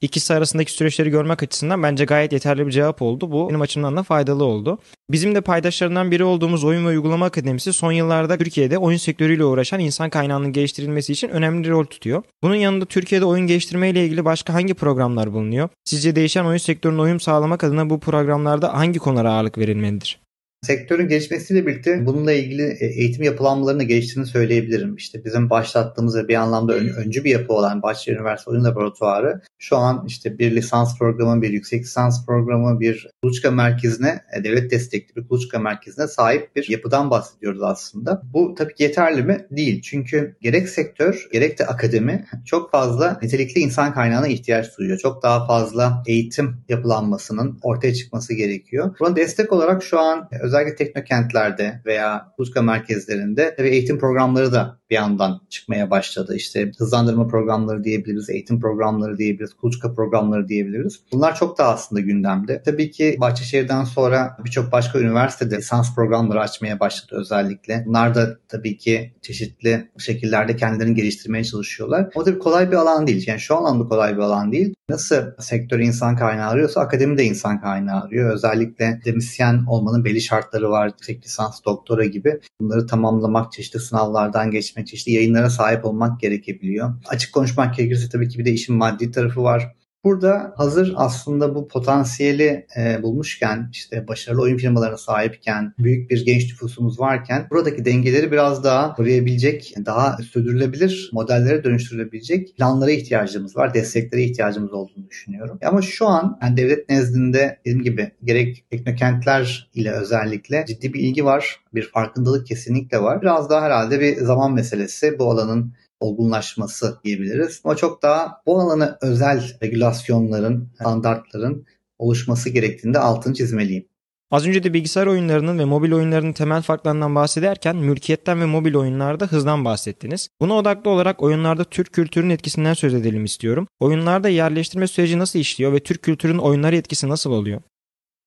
İkisi 0.01 0.35
arasındaki 0.35 0.73
süreçleri 0.73 1.11
görmek 1.11 1.43
açısından 1.43 1.83
bence 1.83 2.05
gayet 2.05 2.33
yeterli 2.33 2.67
bir 2.67 2.73
cevap 2.73 3.03
oldu. 3.03 3.33
Bu 3.33 3.49
benim 3.49 3.61
açımdan 3.61 3.97
da 3.97 4.03
faydalı 4.03 4.45
oldu. 4.45 4.79
Bizim 5.11 5.35
de 5.35 5.41
paydaşlarından 5.41 6.11
biri 6.11 6.25
olduğumuz 6.25 6.65
Oyun 6.65 6.85
ve 6.87 6.89
Uygulama 6.89 7.27
Akademisi 7.27 7.73
son 7.73 7.93
yıllarda 7.93 8.39
Türkiye'de 8.39 8.79
oyun 8.79 8.97
sektörüyle 8.99 9.45
uğraşan 9.45 9.81
insan 9.81 10.11
kaynağının 10.11 10.53
geliştirilmesi 10.53 11.13
için 11.13 11.29
önemli 11.29 11.69
rol 11.69 11.85
tutuyor. 11.85 12.23
Bunun 12.43 12.55
yanında 12.55 12.85
Türkiye'de 12.85 13.25
oyun 13.25 13.47
geliştirme 13.47 13.91
ile 13.91 14.05
ilgili 14.05 14.25
başka 14.25 14.55
hangi 14.55 14.75
programlar 14.75 15.33
bulunuyor? 15.33 15.69
Sizce 15.85 16.17
değişen 16.17 16.45
oyun 16.45 16.59
sektörüne 16.59 17.01
uyum 17.01 17.21
sağlamak 17.21 17.65
adına 17.65 17.91
bu 17.91 18.01
programlarda 18.01 18.75
hangi 18.75 18.99
konulara 18.99 19.33
ağırlık 19.33 19.59
verilmelidir? 19.59 20.21
Sektörün 20.63 21.09
gelişmesiyle 21.09 21.67
birlikte 21.67 22.07
bununla 22.07 22.33
ilgili 22.33 22.63
e, 22.63 22.87
eğitim 22.87 23.25
yapılanmalarını 23.25 23.83
geliştiğini 23.83 24.27
söyleyebilirim. 24.27 24.97
İşte 24.97 25.25
bizim 25.25 25.51
başlattığımız 25.51 26.17
ve 26.17 26.29
bir 26.29 26.35
anlamda 26.35 26.75
ön, 26.75 26.89
öncü 26.89 27.25
bir 27.25 27.31
yapı 27.31 27.53
olan 27.53 27.83
Bahçeli 27.83 28.17
Üniversitesi 28.17 28.51
Oyun 28.51 28.65
Laboratuvarı 28.65 29.41
şu 29.59 29.77
an 29.77 30.05
işte 30.07 30.39
bir 30.39 30.57
lisans 30.57 30.99
programı, 30.99 31.43
bir 31.43 31.51
yüksek 31.51 31.83
lisans 31.83 32.27
programı, 32.27 32.81
bir 32.81 33.11
kuluçka 33.23 33.51
merkezine, 33.51 34.21
e, 34.37 34.45
devlet 34.45 34.71
destekli 34.71 35.17
bir 35.17 35.29
kuluçka 35.29 35.59
merkezine 35.59 36.09
sahip 36.09 36.57
bir 36.57 36.69
yapıdan 36.69 37.11
bahsediyoruz 37.11 37.63
aslında. 37.63 38.23
Bu 38.33 38.55
tabii 38.55 38.75
ki 38.75 38.83
yeterli 38.83 39.23
mi? 39.23 39.47
Değil. 39.51 39.83
Çünkü 39.83 40.37
gerek 40.41 40.69
sektör, 40.69 41.29
gerek 41.33 41.59
de 41.59 41.67
akademi 41.67 42.27
çok 42.47 42.71
fazla 42.71 43.19
nitelikli 43.23 43.61
insan 43.61 43.95
kaynağına 43.95 44.29
ihtiyaç 44.29 44.79
duyuyor. 44.79 44.99
Çok 44.99 45.23
daha 45.23 45.47
fazla 45.47 46.03
eğitim 46.07 46.57
yapılanmasının 46.69 47.59
ortaya 47.63 47.95
çıkması 47.95 48.35
gerekiyor. 48.35 48.97
Buna 49.01 49.17
destek 49.17 49.53
olarak 49.53 49.83
şu 49.83 49.99
an 49.99 50.29
özellikle 50.51 50.75
teknokentlerde 50.75 51.83
veya 51.87 52.33
kuluçka 52.37 52.63
merkezlerinde 52.63 53.55
tabii 53.57 53.69
eğitim 53.69 53.99
programları 53.99 54.53
da 54.53 54.80
bir 54.91 54.95
yandan 54.95 55.41
çıkmaya 55.51 55.91
başladı. 55.91 56.37
İşte 56.37 56.73
hızlandırma 56.79 57.27
programları 57.29 57.85
diyebiliriz, 57.85 58.31
eğitim 58.31 58.61
programları 58.61 59.19
diyebiliriz, 59.19 59.55
kuluçka 59.55 59.95
programları 59.95 60.49
diyebiliriz. 60.49 61.01
Bunlar 61.13 61.35
çok 61.35 61.59
daha 61.59 61.73
aslında 61.73 62.01
gündemde. 62.01 62.63
Tabii 62.65 62.91
ki 62.91 63.17
Bahçeşehir'den 63.21 63.85
sonra 63.85 64.37
birçok 64.45 64.73
başka 64.73 64.99
üniversitede 64.99 65.57
lisans 65.57 65.95
programları 65.95 66.41
açmaya 66.41 66.81
başladı 66.81 67.21
özellikle. 67.21 67.85
Bunlar 67.87 68.15
da 68.15 68.39
tabii 68.49 68.79
ki 68.79 69.15
çeşitli 69.23 69.91
şekillerde 69.99 70.57
kendilerini 70.57 70.95
geliştirmeye 70.95 71.45
çalışıyorlar. 71.45 72.09
O 72.15 72.25
tabii 72.25 72.39
kolay 72.39 72.71
bir 72.71 72.77
alan 72.77 73.07
değil. 73.07 73.25
Yani 73.27 73.41
şu 73.41 73.57
anlamda 73.57 73.89
kolay 73.89 74.17
bir 74.17 74.23
alan 74.23 74.53
değil. 74.53 74.75
Nasıl 74.89 75.17
sektör 75.39 75.79
insan 75.79 76.17
kaynağı 76.17 76.51
arıyorsa 76.51 76.81
akademi 76.81 77.19
de 77.19 77.25
insan 77.25 77.61
kaynağı 77.61 78.01
arıyor. 78.01 78.35
Özellikle 78.35 78.89
akademisyen 78.89 79.65
olmanın 79.69 80.05
belli 80.05 80.21
şartları 80.21 80.71
var. 80.71 80.87
Yüksek 80.87 81.25
lisans, 81.25 81.65
doktora 81.65 82.05
gibi. 82.05 82.41
Bunları 82.61 82.87
tamamlamak, 82.87 83.53
çeşitli 83.53 83.81
sınavlardan 83.81 84.51
geçmek, 84.51 84.80
çeşitli 84.85 85.13
yayınlara 85.13 85.51
sahip 85.51 85.85
olmak 85.85 86.21
gerekebiliyor. 86.21 86.95
Açık 87.09 87.33
konuşmak 87.33 87.77
gerekirse 87.77 88.09
tabii 88.09 88.29
ki 88.29 88.39
bir 88.39 88.45
de 88.45 88.53
işin 88.53 88.75
maddi 88.75 89.11
tarafı 89.11 89.43
var. 89.43 89.75
Burada 90.05 90.53
hazır 90.57 90.93
aslında 90.97 91.55
bu 91.55 91.69
potansiyeli 91.69 92.67
e, 92.77 93.03
bulmuşken 93.03 93.69
işte 93.73 94.09
başarılı 94.09 94.43
oyun 94.43 94.57
firmalarına 94.57 94.97
sahipken 94.97 95.75
büyük 95.79 96.11
bir 96.11 96.25
genç 96.25 96.43
nüfusumuz 96.43 97.01
varken 97.01 97.47
buradaki 97.51 97.85
dengeleri 97.85 98.33
biraz 98.33 98.65
daha 98.65 98.95
koruyabilecek 98.95 99.75
daha 99.87 100.17
sürdürülebilir 100.17 101.11
modellere 101.13 101.65
dönüştürülebilecek 101.65 102.57
planlara 102.57 102.91
ihtiyacımız 102.91 103.57
var 103.57 103.75
desteklere 103.75 104.23
ihtiyacımız 104.23 104.73
olduğunu 104.73 105.09
düşünüyorum. 105.11 105.59
Ama 105.65 105.83
şu 105.83 106.07
an 106.07 106.39
yani 106.43 106.57
devlet 106.57 106.89
nezdinde 106.89 107.59
dediğim 107.61 107.83
gibi 107.83 108.13
gerek 108.25 108.65
teknokentler 108.71 109.71
ile 109.75 109.93
özellikle 109.93 110.65
ciddi 110.69 110.95
bir 110.95 111.01
ilgi 111.01 111.25
var 111.25 111.61
bir 111.75 111.83
farkındalık 111.83 112.47
kesinlikle 112.47 113.03
var. 113.03 113.23
Biraz 113.23 113.51
daha 113.51 113.63
herhalde 113.63 114.01
bir 114.01 114.17
zaman 114.17 114.55
meselesi 114.55 115.19
bu 115.19 115.31
alanın 115.31 115.73
olgunlaşması 116.01 117.01
diyebiliriz. 117.05 117.61
Ama 117.65 117.77
çok 117.77 118.03
daha 118.03 118.43
bu 118.47 118.61
alana 118.61 118.99
özel 119.03 119.59
regülasyonların, 119.63 120.69
standartların 120.75 121.67
oluşması 121.99 122.51
gerektiğinde 122.51 122.99
altını 122.99 123.35
çizmeliyim. 123.35 123.85
Az 124.31 124.47
önce 124.47 124.63
de 124.63 124.75
bilgisayar 124.75 125.07
oyunlarının 125.07 125.59
ve 125.59 125.65
mobil 125.65 125.93
oyunlarının 125.93 126.33
temel 126.33 126.63
farklarından 126.63 127.15
bahsederken 127.15 127.77
mülkiyetten 127.77 128.41
ve 128.41 128.47
mobil 128.47 128.75
oyunlarda 128.75 129.27
hızdan 129.27 129.65
bahsettiniz. 129.65 130.29
Buna 130.41 130.55
odaklı 130.55 130.91
olarak 130.91 131.23
oyunlarda 131.23 131.65
Türk 131.65 131.93
kültürünün 131.93 132.31
etkisinden 132.31 132.75
söz 132.75 132.95
edelim 132.95 133.25
istiyorum. 133.25 133.69
Oyunlarda 133.81 134.29
yerleştirme 134.29 134.87
süreci 134.87 135.19
nasıl 135.19 135.39
işliyor 135.39 135.73
ve 135.73 135.81
Türk 135.81 136.03
kültürünün 136.03 136.39
oyunlara 136.39 136.77
etkisi 136.77 137.09
nasıl 137.09 137.31
oluyor? 137.31 137.61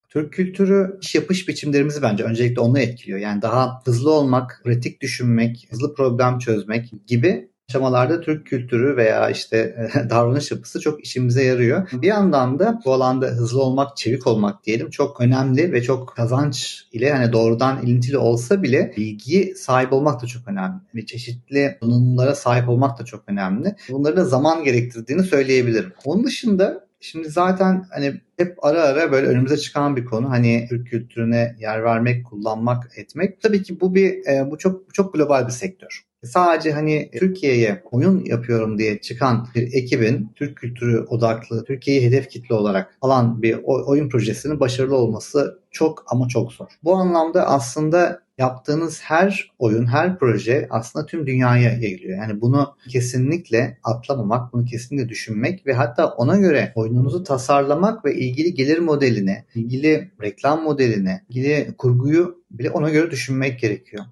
Türk 0.10 0.34
kültürü 0.34 0.98
iş 1.02 1.16
yapış 1.16 1.48
biçimlerimizi 1.48 2.02
bence 2.02 2.24
öncelikle 2.24 2.62
onu 2.62 2.80
etkiliyor. 2.80 3.20
Yani 3.20 3.42
daha 3.42 3.82
hızlı 3.86 4.12
olmak, 4.12 4.62
pratik 4.64 5.02
düşünmek, 5.02 5.68
hızlı 5.70 5.96
problem 5.96 6.40
çözmek 6.40 6.92
gibi 7.08 7.50
aşamalarda 7.70 8.22
Türk 8.22 8.48
kültürü 8.48 8.98
veya 8.98 9.30
işte 9.30 9.90
davranış 10.10 10.52
yapısı 10.52 10.80
çok 10.80 11.04
işimize 11.04 11.44
yarıyor. 11.44 11.88
Bir 11.94 12.08
yandan 12.08 12.60
da 12.60 12.82
bu 12.86 12.94
alanda 12.94 13.28
hızlı 13.28 13.62
olmak, 13.62 13.98
çevik 13.98 14.28
olmak 14.28 14.66
diyelim 14.66 14.90
çok 14.90 15.22
önemli 15.22 15.74
ve 15.74 15.84
çok 15.84 16.16
kazanç 16.16 16.84
ile 16.92 17.14
hani 17.14 17.34
doğrudan 17.34 17.82
ilintili 17.86 18.18
olsa 18.18 18.64
bile 18.64 18.94
bilgiye 18.98 19.56
sahip 19.56 19.94
olmak 19.94 20.22
da 20.22 20.28
çok 20.28 20.48
önemli. 20.48 20.76
Ve 20.96 21.06
çeşitli 21.06 21.78
donanımlara 21.82 22.36
sahip 22.36 22.70
olmak 22.70 23.00
da 23.00 23.06
çok 23.06 23.24
önemli. 23.28 23.76
Bunları 23.90 24.18
da 24.18 24.26
zaman 24.26 24.64
gerektirdiğini 24.64 25.24
söyleyebilirim. 25.24 25.94
Onun 26.06 26.24
dışında 26.24 26.84
Şimdi 27.06 27.30
zaten 27.30 27.86
hani 27.90 28.22
hep 28.38 28.66
ara 28.66 28.82
ara 28.82 29.12
böyle 29.12 29.28
önümüze 29.28 29.58
çıkan 29.58 29.96
bir 29.96 30.06
konu. 30.06 30.30
Hani 30.30 30.66
Türk 30.70 30.88
kültürüne 30.88 31.56
yer 31.60 31.84
vermek, 31.84 32.26
kullanmak, 32.26 32.92
etmek. 32.98 33.42
Tabii 33.42 33.64
ki 33.64 33.80
bu 33.82 33.96
bir 33.96 34.28
e, 34.28 34.52
bu 34.52 34.58
çok 34.58 34.94
çok 34.94 35.14
global 35.14 35.48
bir 35.48 35.52
sektör. 35.52 36.04
Sadece 36.24 36.72
hani 36.72 37.10
Türkiye'ye 37.20 37.84
oyun 37.92 38.26
yapıyorum 38.26 38.78
diye 38.78 39.00
çıkan 39.00 39.48
bir 39.56 39.74
ekibin 39.74 40.32
Türk 40.36 40.58
kültürü 40.58 41.00
odaklı, 41.00 41.64
Türkiye'yi 41.66 42.08
hedef 42.08 42.30
kitle 42.30 42.56
olarak 42.56 42.98
alan 43.02 43.42
bir 43.42 43.60
oyun 43.64 44.10
projesinin 44.10 44.60
başarılı 44.60 44.96
olması 44.96 45.60
çok 45.72 46.06
ama 46.08 46.28
çok 46.28 46.54
zor. 46.54 46.68
Bu 46.84 46.96
anlamda 46.96 47.48
aslında 47.48 48.24
yaptığınız 48.38 49.02
her 49.02 49.52
oyun, 49.60 49.86
her 49.86 50.20
proje 50.20 50.68
aslında 50.70 51.06
tüm 51.06 51.28
dünyaya 51.28 51.72
yayılıyor. 51.72 52.18
Yani 52.18 52.42
bunu 52.42 52.76
kesinlikle 52.90 53.78
atlamamak, 53.84 54.54
bunu 54.54 54.66
kesinlikle 54.66 55.10
düşünmek 55.10 55.68
ve 55.68 55.74
hatta 55.74 56.08
ona 56.08 56.38
göre 56.38 56.72
oyununuzu 56.76 57.24
tasarlamak 57.24 58.06
ve 58.06 58.16
ilgili 58.16 58.54
gelir 58.54 58.80
modeline, 58.80 59.46
ilgili 59.56 60.12
reklam 60.22 60.64
modeline, 60.64 61.26
ilgili 61.30 61.74
kurguyu 61.78 62.44
bile 62.52 62.70
ona 62.72 62.90
göre 62.90 63.12
düşünmek 63.12 63.60
gerekiyor. 63.60 64.06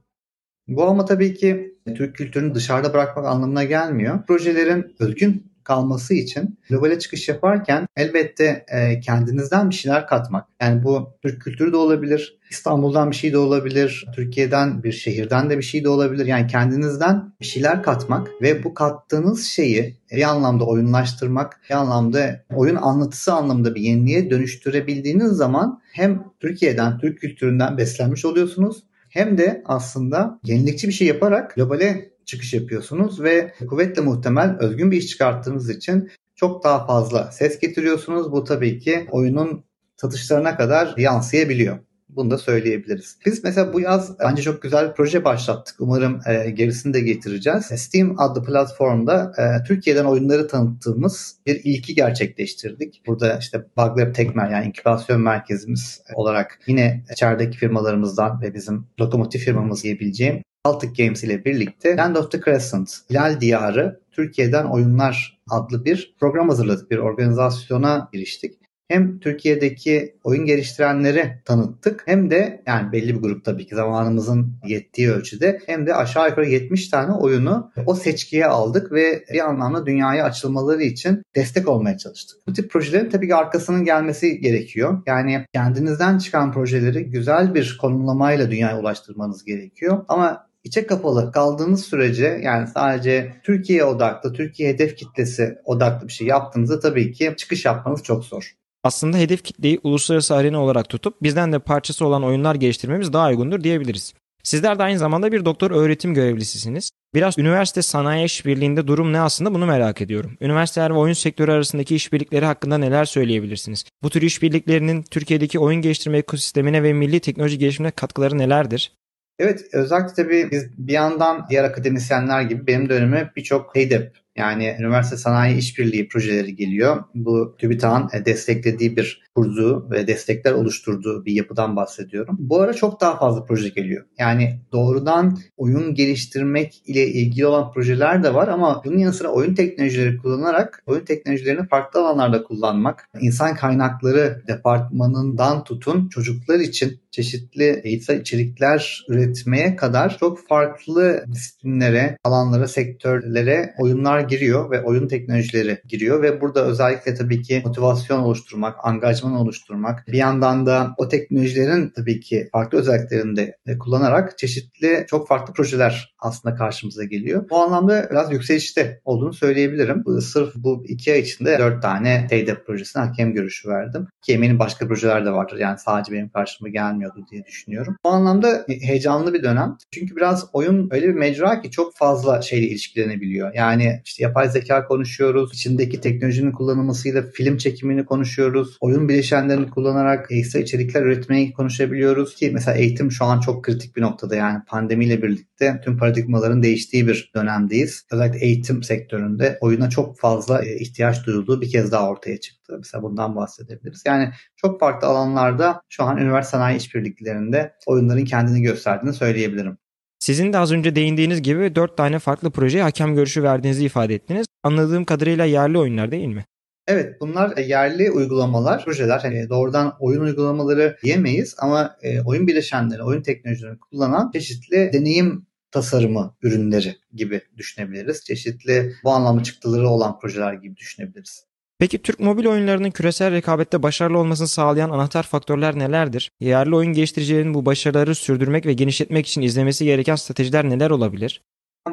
Bu 0.71 0.83
ama 0.83 1.05
tabii 1.05 1.33
ki 1.33 1.75
Türk 1.95 2.15
kültürünü 2.15 2.55
dışarıda 2.55 2.93
bırakmak 2.93 3.25
anlamına 3.25 3.63
gelmiyor. 3.63 4.25
Projelerin 4.27 4.95
özgün 4.99 5.51
kalması 5.63 6.13
için 6.13 6.59
globale 6.69 6.99
çıkış 6.99 7.29
yaparken 7.29 7.87
elbette 7.97 8.65
e, 8.67 8.99
kendinizden 8.99 9.69
bir 9.69 9.75
şeyler 9.75 10.07
katmak. 10.07 10.47
Yani 10.61 10.83
bu 10.83 11.09
Türk 11.21 11.41
kültürü 11.41 11.71
de 11.71 11.77
olabilir, 11.77 12.39
İstanbul'dan 12.49 13.11
bir 13.11 13.15
şey 13.15 13.33
de 13.33 13.37
olabilir, 13.37 14.05
Türkiye'den 14.15 14.83
bir 14.83 14.91
şehirden 14.91 15.49
de 15.49 15.57
bir 15.57 15.63
şey 15.63 15.83
de 15.83 15.89
olabilir. 15.89 16.25
Yani 16.25 16.47
kendinizden 16.47 17.33
bir 17.41 17.45
şeyler 17.45 17.83
katmak 17.83 18.27
ve 18.41 18.63
bu 18.63 18.73
kattığınız 18.73 19.45
şeyi 19.45 19.97
bir 20.11 20.29
anlamda 20.29 20.65
oyunlaştırmak, 20.65 21.59
bir 21.69 21.75
anlamda 21.75 22.43
oyun 22.55 22.75
anlatısı 22.75 23.33
anlamında 23.33 23.75
bir 23.75 23.81
yeniliğe 23.81 24.29
dönüştürebildiğiniz 24.29 25.31
zaman 25.31 25.81
hem 25.93 26.23
Türkiye'den, 26.39 26.97
Türk 26.97 27.19
kültüründen 27.19 27.77
beslenmiş 27.77 28.25
oluyorsunuz 28.25 28.83
hem 29.12 29.38
de 29.38 29.63
aslında 29.65 30.39
yenilikçi 30.44 30.88
bir 30.88 30.94
şey 30.94 31.08
yaparak 31.08 31.56
globale 31.56 32.12
çıkış 32.25 32.53
yapıyorsunuz 32.53 33.24
ve 33.24 33.53
kuvvetle 33.70 34.01
muhtemel 34.01 34.58
özgün 34.60 34.91
bir 34.91 34.98
iş 34.98 35.08
çıkarttığınız 35.08 35.70
için 35.70 36.12
çok 36.36 36.63
daha 36.63 36.88
fazla 36.88 37.32
ses 37.32 37.60
getiriyorsunuz. 37.60 38.32
Bu 38.32 38.44
tabii 38.44 38.80
ki 38.80 39.08
oyunun 39.12 39.63
satışlarına 39.98 40.58
kadar 40.58 40.98
yansıyabiliyor. 40.98 41.80
Bunu 42.15 42.32
da 42.32 42.38
söyleyebiliriz. 42.38 43.18
Biz 43.25 43.44
mesela 43.44 43.74
bu 43.74 43.80
yaz 43.80 44.20
bence 44.20 44.41
çok 44.41 44.62
güzel 44.62 44.89
bir 44.89 44.94
proje 44.94 45.25
başlattık. 45.25 45.75
Umarım 45.80 46.20
e, 46.27 46.50
gerisini 46.50 46.94
de 46.94 47.01
getireceğiz. 47.01 47.65
Steam 47.65 48.20
adlı 48.20 48.44
platformda 48.44 49.34
e, 49.38 49.63
Türkiye'den 49.63 50.06
oyunları 50.06 50.48
tanıttığımız 50.48 51.36
bir 51.46 51.62
ilki 51.63 51.96
gerçekleştirdik. 51.96 53.01
Burada 53.08 53.38
işte 53.38 53.65
Buglab 53.77 54.15
Tekmer 54.15 54.50
yani 54.50 54.65
inkübasyon 54.65 55.22
merkezimiz 55.22 56.01
olarak 56.15 56.60
yine 56.68 57.03
içerideki 57.12 57.58
firmalarımızdan 57.58 58.41
ve 58.41 58.53
bizim 58.53 58.88
lokomotif 59.00 59.46
firmamız 59.46 59.84
diyebileceğim 59.84 60.44
Baltic 60.65 61.03
Games 61.03 61.24
ile 61.24 61.46
birlikte 61.46 61.98
Land 61.98 62.15
of 62.15 62.32
the 62.32 62.41
Crescent, 62.41 62.89
Hilal 63.10 63.41
Diyarı 63.41 64.00
Türkiye'den 64.12 64.65
Oyunlar 64.65 65.41
adlı 65.50 65.86
bir 65.86 66.15
program 66.20 66.50
hazırladık. 66.50 66.91
Bir 66.91 66.98
organizasyona 66.98 68.10
giriştik 68.13 68.61
hem 68.91 69.19
Türkiye'deki 69.19 70.15
oyun 70.24 70.45
geliştirenleri 70.45 71.31
tanıttık 71.45 72.03
hem 72.05 72.29
de 72.29 72.63
yani 72.67 72.91
belli 72.91 73.15
bir 73.15 73.21
grup 73.21 73.45
tabii 73.45 73.65
ki 73.65 73.75
zamanımızın 73.75 74.53
yettiği 74.67 75.12
ölçüde 75.12 75.60
hem 75.65 75.88
de 75.88 75.95
aşağı 75.95 76.29
yukarı 76.29 76.50
70 76.50 76.89
tane 76.89 77.13
oyunu 77.13 77.71
o 77.86 77.95
seçkiye 77.95 78.45
aldık 78.45 78.91
ve 78.91 79.24
bir 79.33 79.50
anlamda 79.50 79.86
dünyaya 79.86 80.25
açılmaları 80.25 80.83
için 80.83 81.24
destek 81.36 81.67
olmaya 81.67 81.98
çalıştık. 81.98 82.38
Bu 82.48 82.53
tip 82.53 82.71
projelerin 82.71 83.10
tabii 83.10 83.27
ki 83.27 83.36
arkasının 83.36 83.86
gelmesi 83.86 84.39
gerekiyor. 84.39 85.01
Yani 85.05 85.45
kendinizden 85.53 86.17
çıkan 86.17 86.51
projeleri 86.51 87.03
güzel 87.05 87.55
bir 87.55 87.77
konumlamayla 87.81 88.51
dünyaya 88.51 88.79
ulaştırmanız 88.79 89.45
gerekiyor. 89.45 90.05
Ama 90.07 90.48
içe 90.63 90.88
kapalı 90.88 91.31
kaldığınız 91.31 91.86
sürece 91.86 92.39
yani 92.43 92.67
sadece 92.67 93.33
Türkiye 93.43 93.83
odaklı, 93.83 94.33
Türkiye 94.33 94.69
hedef 94.69 94.95
kitlesi 94.95 95.57
odaklı 95.65 96.07
bir 96.07 96.13
şey 96.13 96.27
yaptığınızda 96.27 96.79
tabii 96.79 97.12
ki 97.12 97.33
çıkış 97.38 97.65
yapmanız 97.65 98.03
çok 98.03 98.25
zor. 98.25 98.55
Aslında 98.83 99.17
hedef 99.17 99.43
kitleyi 99.43 99.79
uluslararası 99.83 100.35
arena 100.35 100.63
olarak 100.63 100.89
tutup 100.89 101.23
bizden 101.23 101.53
de 101.53 101.59
parçası 101.59 102.05
olan 102.05 102.23
oyunlar 102.23 102.55
geliştirmemiz 102.55 103.13
daha 103.13 103.29
uygundur 103.29 103.63
diyebiliriz. 103.63 104.13
Sizler 104.43 104.79
de 104.79 104.83
aynı 104.83 105.00
zamanda 105.00 105.31
bir 105.31 105.45
doktor 105.45 105.71
öğretim 105.71 106.13
görevlisisiniz. 106.13 106.91
Biraz 107.13 107.38
üniversite 107.38 107.81
sanayi 107.81 108.25
işbirliğinde 108.25 108.88
durum 108.88 109.13
ne 109.13 109.19
aslında 109.19 109.53
bunu 109.53 109.65
merak 109.65 110.01
ediyorum. 110.01 110.38
Üniversiteler 110.41 110.93
ve 110.93 110.97
oyun 110.97 111.13
sektörü 111.13 111.51
arasındaki 111.51 111.95
işbirlikleri 111.95 112.45
hakkında 112.45 112.77
neler 112.77 113.05
söyleyebilirsiniz? 113.05 113.85
Bu 114.03 114.09
tür 114.09 114.21
işbirliklerinin 114.21 115.03
Türkiye'deki 115.03 115.59
oyun 115.59 115.81
geliştirme 115.81 116.17
ekosistemine 116.17 116.83
ve 116.83 116.93
milli 116.93 117.19
teknoloji 117.19 117.57
gelişimine 117.57 117.91
katkıları 117.91 118.38
nelerdir? 118.38 118.91
Evet 119.39 119.61
özellikle 119.73 120.13
tabii 120.13 120.51
biz 120.51 120.77
bir 120.77 120.93
yandan 120.93 121.45
diğer 121.50 121.63
akademisyenler 121.63 122.41
gibi 122.41 122.67
benim 122.67 122.89
dönemime 122.89 123.31
birçok 123.35 123.75
HEYDEP 123.75 124.17
yani 124.35 124.75
üniversite 124.79 125.17
sanayi 125.17 125.57
işbirliği 125.57 126.07
projeleri 126.07 126.55
geliyor. 126.55 127.03
Bu 127.15 127.55
TÜBİTAK'ın 127.57 128.19
e, 128.19 128.25
desteklediği 128.25 128.97
bir 128.97 129.21
kurduğu 129.35 129.91
ve 129.91 130.07
destekler 130.07 130.51
oluşturduğu 130.51 131.25
bir 131.25 131.33
yapıdan 131.33 131.75
bahsediyorum. 131.75 132.38
Bu 132.39 132.61
ara 132.61 132.73
çok 132.73 133.01
daha 133.01 133.17
fazla 133.17 133.43
proje 133.43 133.69
geliyor. 133.69 134.05
Yani 134.19 134.59
doğrudan 134.71 135.38
oyun 135.57 135.93
geliştirmek 135.93 136.81
ile 136.85 137.07
ilgili 137.07 137.45
olan 137.45 137.71
projeler 137.71 138.23
de 138.23 138.33
var 138.33 138.47
ama 138.47 138.81
bunun 138.85 138.97
yanı 138.97 139.13
sıra 139.13 139.27
oyun 139.27 139.55
teknolojileri 139.55 140.17
kullanarak 140.17 140.83
oyun 140.85 141.05
teknolojilerini 141.05 141.67
farklı 141.67 142.00
alanlarda 142.00 142.43
kullanmak, 142.43 143.09
insan 143.21 143.55
kaynakları 143.55 144.43
departmanından 144.47 145.63
tutun 145.63 146.09
çocuklar 146.09 146.59
için 146.59 147.01
çeşitli 147.11 147.81
eğitsel 147.83 148.21
içerikler 148.21 149.05
üretmeye 149.09 149.75
kadar 149.75 150.17
çok 150.17 150.47
farklı 150.47 151.25
disiplinlere, 151.31 152.17
alanlara, 152.23 152.67
sektörlere 152.67 153.73
oyunlar 153.79 154.19
giriyor 154.21 154.71
ve 154.71 154.81
oyun 154.81 155.07
teknolojileri 155.07 155.81
giriyor 155.87 156.21
ve 156.21 156.41
burada 156.41 156.65
özellikle 156.65 157.15
tabii 157.15 157.41
ki 157.41 157.61
motivasyon 157.65 158.19
oluşturmak, 158.19 158.75
angajman 158.83 159.33
oluşturmak, 159.33 160.07
bir 160.07 160.17
yandan 160.17 160.65
da 160.65 160.93
o 160.97 161.07
teknolojilerin 161.07 161.89
tabii 161.95 162.19
ki 162.19 162.49
farklı 162.51 162.77
özelliklerini 162.77 163.35
de 163.67 163.77
kullanarak 163.79 164.37
çeşitli 164.37 165.05
çok 165.07 165.27
farklı 165.27 165.53
projeler 165.53 166.15
aslında 166.19 166.55
karşımıza 166.55 167.03
geliyor. 167.03 167.49
Bu 167.49 167.57
anlamda 167.57 168.07
biraz 168.11 168.31
yükselişte 168.31 169.01
olduğunu 169.05 169.33
söyleyebilirim. 169.33 170.03
Sırf 170.21 170.55
bu 170.55 170.83
iki 170.87 171.13
ay 171.13 171.19
içinde 171.19 171.59
dört 171.59 171.81
tane 171.81 172.27
TEDEP 172.29 172.65
projesine 172.65 173.03
hakem 173.03 173.33
görüşü 173.33 173.69
verdim. 173.69 174.07
Ki 174.21 174.33
eminim 174.33 174.59
başka 174.59 174.87
projeler 174.87 175.25
de 175.25 175.31
vardır. 175.31 175.57
Yani 175.59 175.79
sadece 175.79 176.11
benim 176.11 176.29
karşıma 176.29 176.69
gelmiyordu 176.69 177.25
diye 177.31 177.45
düşünüyorum. 177.45 177.97
Bu 178.05 178.09
anlamda 178.09 178.65
heyecanlı 178.81 179.33
bir 179.33 179.43
dönem. 179.43 179.77
Çünkü 179.91 180.15
biraz 180.15 180.45
oyun 180.53 180.89
öyle 180.91 181.07
bir 181.07 181.13
mecra 181.13 181.61
ki 181.61 181.71
çok 181.71 181.95
fazla 181.95 182.41
şeyle 182.41 182.67
ilişkilenebiliyor. 182.67 183.53
Yani 183.53 184.01
işte 184.12 184.24
yapay 184.24 184.50
zeka 184.50 184.88
konuşuyoruz. 184.88 185.53
İçindeki 185.53 186.01
teknolojinin 186.01 186.51
kullanılmasıyla 186.51 187.24
film 187.34 187.58
çekimini 187.58 188.06
konuşuyoruz. 188.06 188.77
Oyun 188.82 189.10
bileşenlerini 189.10 189.70
kullanarak 189.70 190.27
ekstra 190.30 190.60
içerikler 190.60 191.01
üretmeyi 191.01 191.53
konuşabiliyoruz 191.53 192.36
ki 192.36 192.51
mesela 192.53 192.77
eğitim 192.77 193.12
şu 193.12 193.25
an 193.25 193.39
çok 193.39 193.63
kritik 193.63 193.96
bir 193.96 194.01
noktada 194.01 194.36
yani 194.36 194.60
pandemiyle 194.68 195.22
birlikte 195.22 195.82
tüm 195.84 195.98
paradigmaların 195.98 196.63
değiştiği 196.63 197.08
bir 197.08 197.32
dönemdeyiz. 197.36 198.06
Özellikle 198.12 198.46
eğitim 198.46 198.84
sektöründe 198.84 199.58
oyuna 199.62 199.89
çok 199.89 200.20
fazla 200.20 200.65
e, 200.65 200.75
ihtiyaç 200.80 201.25
duyulduğu 201.25 201.62
bir 201.62 201.70
kez 201.70 201.91
daha 201.91 202.10
ortaya 202.10 202.39
çıktı. 202.39 202.75
Mesela 202.77 203.03
bundan 203.03 203.36
bahsedebiliriz. 203.36 204.03
Yani 204.06 204.30
çok 204.56 204.80
farklı 204.80 205.08
alanlarda 205.08 205.82
şu 205.89 206.03
an 206.03 206.18
üniversite 206.18 206.51
sanayi 206.51 206.77
işbirliklerinde 206.77 207.74
oyunların 207.86 208.25
kendini 208.25 208.62
gösterdiğini 208.62 209.13
söyleyebilirim. 209.13 209.77
Sizin 210.21 210.53
de 210.53 210.57
az 210.57 210.71
önce 210.71 210.95
değindiğiniz 210.95 211.41
gibi 211.41 211.75
4 211.75 211.97
tane 211.97 212.19
farklı 212.19 212.51
projeye 212.51 212.83
hakem 212.83 213.15
görüşü 213.15 213.43
verdiğinizi 213.43 213.85
ifade 213.85 214.15
ettiniz. 214.15 214.45
Anladığım 214.63 215.05
kadarıyla 215.05 215.45
yerli 215.45 215.77
oyunlar 215.77 216.11
değil 216.11 216.27
mi? 216.27 216.45
Evet 216.87 217.21
bunlar 217.21 217.57
e, 217.57 217.61
yerli 217.61 218.11
uygulamalar, 218.11 218.85
projeler. 218.85 219.19
Hani 219.19 219.49
doğrudan 219.49 219.95
oyun 219.99 220.21
uygulamaları 220.21 220.97
diyemeyiz 221.03 221.55
ama 221.57 221.97
e, 222.01 222.21
oyun 222.21 222.47
bileşenleri, 222.47 223.03
oyun 223.03 223.21
teknolojilerini 223.21 223.79
kullanan 223.79 224.31
çeşitli 224.31 224.93
deneyim 224.93 225.45
tasarımı 225.71 226.35
ürünleri 226.41 226.95
gibi 227.13 227.41
düşünebiliriz. 227.57 228.23
Çeşitli 228.25 228.93
bu 229.03 229.11
anlamda 229.11 229.43
çıktıları 229.43 229.89
olan 229.89 230.19
projeler 230.19 230.53
gibi 230.53 230.77
düşünebiliriz. 230.77 231.50
Peki 231.81 232.01
Türk 232.01 232.19
mobil 232.19 232.45
oyunlarının 232.45 232.91
küresel 232.91 233.31
rekabette 233.31 233.83
başarılı 233.83 234.17
olmasını 234.17 234.47
sağlayan 234.47 234.89
anahtar 234.89 235.23
faktörler 235.23 235.79
nelerdir? 235.79 236.31
Yerli 236.39 236.75
oyun 236.75 236.93
geliştiricilerin 236.93 237.53
bu 237.53 237.65
başarıları 237.65 238.15
sürdürmek 238.15 238.65
ve 238.65 238.73
genişletmek 238.73 239.27
için 239.27 239.41
izlemesi 239.41 239.85
gereken 239.85 240.15
stratejiler 240.15 240.69
neler 240.69 240.89
olabilir? 240.89 241.41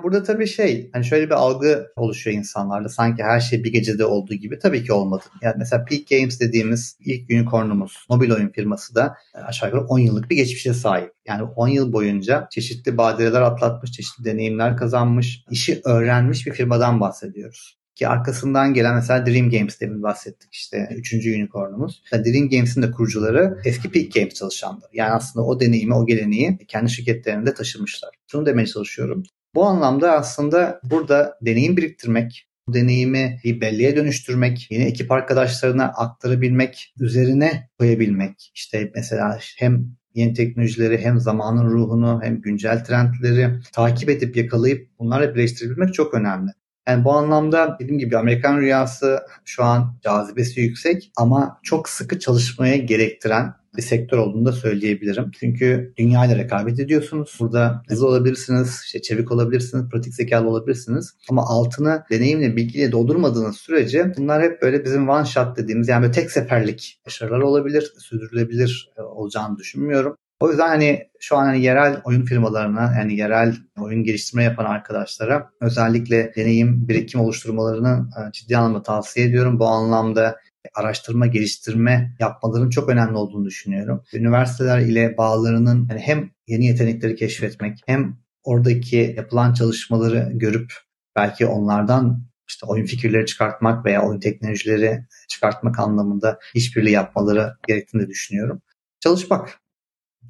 Burada 0.03 0.23
tabii 0.23 0.47
şey 0.47 0.91
hani 0.93 1.05
şöyle 1.05 1.27
bir 1.27 1.35
algı 1.35 1.87
oluşuyor 1.97 2.37
insanlarda 2.37 2.89
sanki 2.89 3.23
her 3.23 3.41
şey 3.41 3.65
bir 3.65 3.73
gecede 3.73 4.05
olduğu 4.05 4.35
gibi 4.35 4.59
tabii 4.59 4.85
ki 4.85 4.93
olmadı. 4.93 5.25
Yani 5.43 5.55
mesela 5.59 5.85
Peak 5.85 6.09
Games 6.11 6.41
dediğimiz 6.41 6.99
ilk 7.01 7.31
unicornumuz 7.31 8.07
mobil 8.09 8.31
oyun 8.31 8.49
firması 8.49 8.95
da 8.95 9.17
aşağı 9.35 9.69
yukarı 9.69 9.85
10 9.85 9.99
yıllık 9.99 10.31
bir 10.31 10.37
geçmişe 10.37 10.75
sahip. 10.75 11.13
Yani 11.29 11.43
10 11.43 11.69
yıl 11.69 11.93
boyunca 11.93 12.49
çeşitli 12.51 12.99
badireler 12.99 13.43
atlatmış, 13.43 13.93
çeşitli 13.93 14.25
deneyimler 14.25 14.77
kazanmış, 14.77 15.45
işi 15.51 15.81
öğrenmiş 15.85 16.47
bir 16.47 16.53
firmadan 16.53 17.01
bahsediyoruz. 17.01 17.79
Ki 17.99 18.09
arkasından 18.09 18.75
gelen 18.75 18.95
mesela 18.95 19.27
Dream 19.27 19.51
Games 19.51 19.81
demin 19.81 20.03
bahsettik 20.03 20.55
işte 20.55 20.89
üçüncü 20.97 21.37
unicornumuz. 21.37 22.03
Dream 22.13 22.49
Games'in 22.49 22.83
de 22.83 22.91
kurucuları 22.91 23.59
eski 23.65 23.91
Peak 23.91 24.13
Games 24.13 24.35
çalışanları. 24.35 24.91
Yani 24.93 25.11
aslında 25.11 25.47
o 25.47 25.61
deneyimi, 25.61 25.95
o 25.95 26.07
geleneği 26.07 26.59
kendi 26.69 26.91
şirketlerinde 26.91 27.55
taşımışlar. 27.55 28.11
Şunu 28.27 28.47
demeye 28.47 28.67
çalışıyorum. 28.67 29.23
Bu 29.55 29.65
anlamda 29.65 30.13
aslında 30.13 30.81
burada 30.85 31.39
deneyim 31.43 31.77
biriktirmek, 31.77 32.49
bu 32.69 32.75
deneyimi 32.75 33.41
bir 33.45 33.61
belleğe 33.61 33.97
dönüştürmek, 33.97 34.67
yeni 34.71 34.85
ekip 34.85 35.13
arkadaşlarına 35.13 35.85
aktarabilmek, 35.85 36.95
üzerine 37.01 37.69
koyabilmek. 37.79 38.53
İşte 38.55 38.93
mesela 38.95 39.39
hem 39.57 39.87
yeni 40.15 40.35
teknolojileri 40.35 40.99
hem 40.99 41.21
zamanın 41.21 41.71
ruhunu 41.71 42.21
hem 42.23 42.41
güncel 42.41 42.85
trendleri 42.85 43.51
takip 43.73 44.11
edip 44.11 44.37
yakalayıp 44.37 44.89
bunlarla 44.99 45.35
birleştirebilmek 45.35 45.95
çok 45.95 46.15
önemli. 46.15 46.51
Yani 46.89 47.05
bu 47.05 47.13
anlamda 47.13 47.77
dediğim 47.81 47.99
gibi 47.99 48.19
Amerikan 48.19 48.59
rüyası 48.59 49.19
şu 49.45 49.65
an 49.65 49.95
cazibesi 50.05 50.61
yüksek 50.61 51.11
ama 51.17 51.61
çok 51.63 51.89
sıkı 51.89 52.19
çalışmaya 52.19 52.77
gerektiren 52.77 53.55
bir 53.77 53.83
sektör 53.83 54.19
olduğunu 54.19 54.45
da 54.45 54.53
söyleyebilirim. 54.53 55.31
Çünkü 55.41 55.93
dünya 55.97 56.27
ile 56.27 56.37
rekabet 56.39 56.81
ediyorsunuz. 56.81 57.37
Burada 57.41 57.83
hızlı 57.89 58.09
olabilirsiniz, 58.09 58.83
işte 58.85 59.03
çevik 59.03 59.33
olabilirsiniz, 59.33 59.89
pratik 59.89 60.15
zekalı 60.15 60.49
olabilirsiniz. 60.49 61.15
Ama 61.31 61.43
altını 61.47 62.03
deneyimle, 62.11 62.57
bilgiyle 62.57 62.93
doldurmadığınız 62.93 63.57
sürece 63.57 64.13
bunlar 64.17 64.43
hep 64.43 64.63
böyle 64.63 64.85
bizim 64.85 65.09
one 65.09 65.25
shot 65.25 65.57
dediğimiz 65.57 65.89
yani 65.89 66.03
böyle 66.03 66.13
tek 66.13 66.31
seferlik 66.31 67.01
başarılar 67.07 67.41
olabilir, 67.41 67.93
sürdürülebilir 67.99 68.91
e, 68.99 69.03
olacağını 69.03 69.59
düşünmüyorum. 69.59 70.17
O 70.41 70.49
yüzden 70.49 70.69
hani 70.69 71.09
şu 71.21 71.37
an 71.37 71.45
hani 71.45 71.63
yerel 71.63 72.01
oyun 72.05 72.25
firmalarına 72.25 72.95
yani 72.99 73.17
yerel 73.17 73.57
oyun 73.79 74.05
geliştirme 74.05 74.45
yapan 74.45 74.65
arkadaşlara 74.65 75.51
özellikle 75.61 76.33
deneyim 76.37 76.89
birikim 76.89 77.21
oluşturmalarını 77.21 78.09
e, 78.19 78.33
ciddi 78.33 78.57
anlamda 78.57 78.83
tavsiye 78.83 79.27
ediyorum. 79.27 79.59
Bu 79.59 79.67
anlamda 79.67 80.37
araştırma, 80.75 81.27
geliştirme 81.27 82.17
yapmalarının 82.19 82.71
çok 82.71 82.89
önemli 82.89 83.17
olduğunu 83.17 83.45
düşünüyorum. 83.45 84.03
Üniversiteler 84.15 84.79
ile 84.79 85.17
bağlarının 85.17 85.89
yani 85.91 86.01
hem 86.01 86.31
yeni 86.47 86.67
yetenekleri 86.67 87.17
keşfetmek 87.17 87.79
hem 87.87 88.17
oradaki 88.45 89.15
yapılan 89.17 89.55
çalışmaları 89.55 90.31
görüp 90.35 90.73
belki 91.17 91.47
onlardan 91.47 92.29
işte 92.49 92.67
oyun 92.67 92.87
fikirleri 92.87 93.27
çıkartmak 93.27 93.85
veya 93.85 94.03
oyun 94.03 94.21
teknolojileri 94.21 95.07
çıkartmak 95.29 95.79
anlamında 95.79 96.39
işbirliği 96.55 96.93
yapmaları 96.93 97.57
gerektiğini 97.69 98.09
düşünüyorum. 98.09 98.63
Çalışmak. 99.01 99.61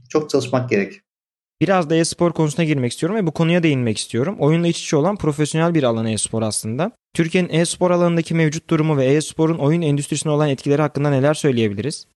Çok 0.08 0.30
çalışmak 0.30 0.70
gerek. 0.70 1.00
Biraz 1.60 1.90
da 1.90 1.94
e-spor 1.94 2.32
konusuna 2.32 2.64
girmek 2.64 2.92
istiyorum 2.92 3.16
ve 3.16 3.26
bu 3.26 3.32
konuya 3.32 3.62
değinmek 3.62 3.98
istiyorum. 3.98 4.36
Oyunla 4.38 4.66
iç 4.66 4.82
içe 4.82 4.96
olan 4.96 5.16
profesyonel 5.16 5.74
bir 5.74 5.82
alan 5.82 6.06
e-spor 6.06 6.42
aslında. 6.42 6.92
Türkiye'nin 7.14 7.48
e-spor 7.52 7.90
alanındaki 7.90 8.34
mevcut 8.34 8.70
durumu 8.70 8.96
ve 8.96 9.04
e-sporun 9.04 9.58
oyun 9.58 9.82
endüstrisine 9.82 10.32
olan 10.32 10.48
etkileri 10.48 10.82
hakkında 10.82 11.10
neler 11.10 11.34
söyleyebiliriz? 11.34 12.06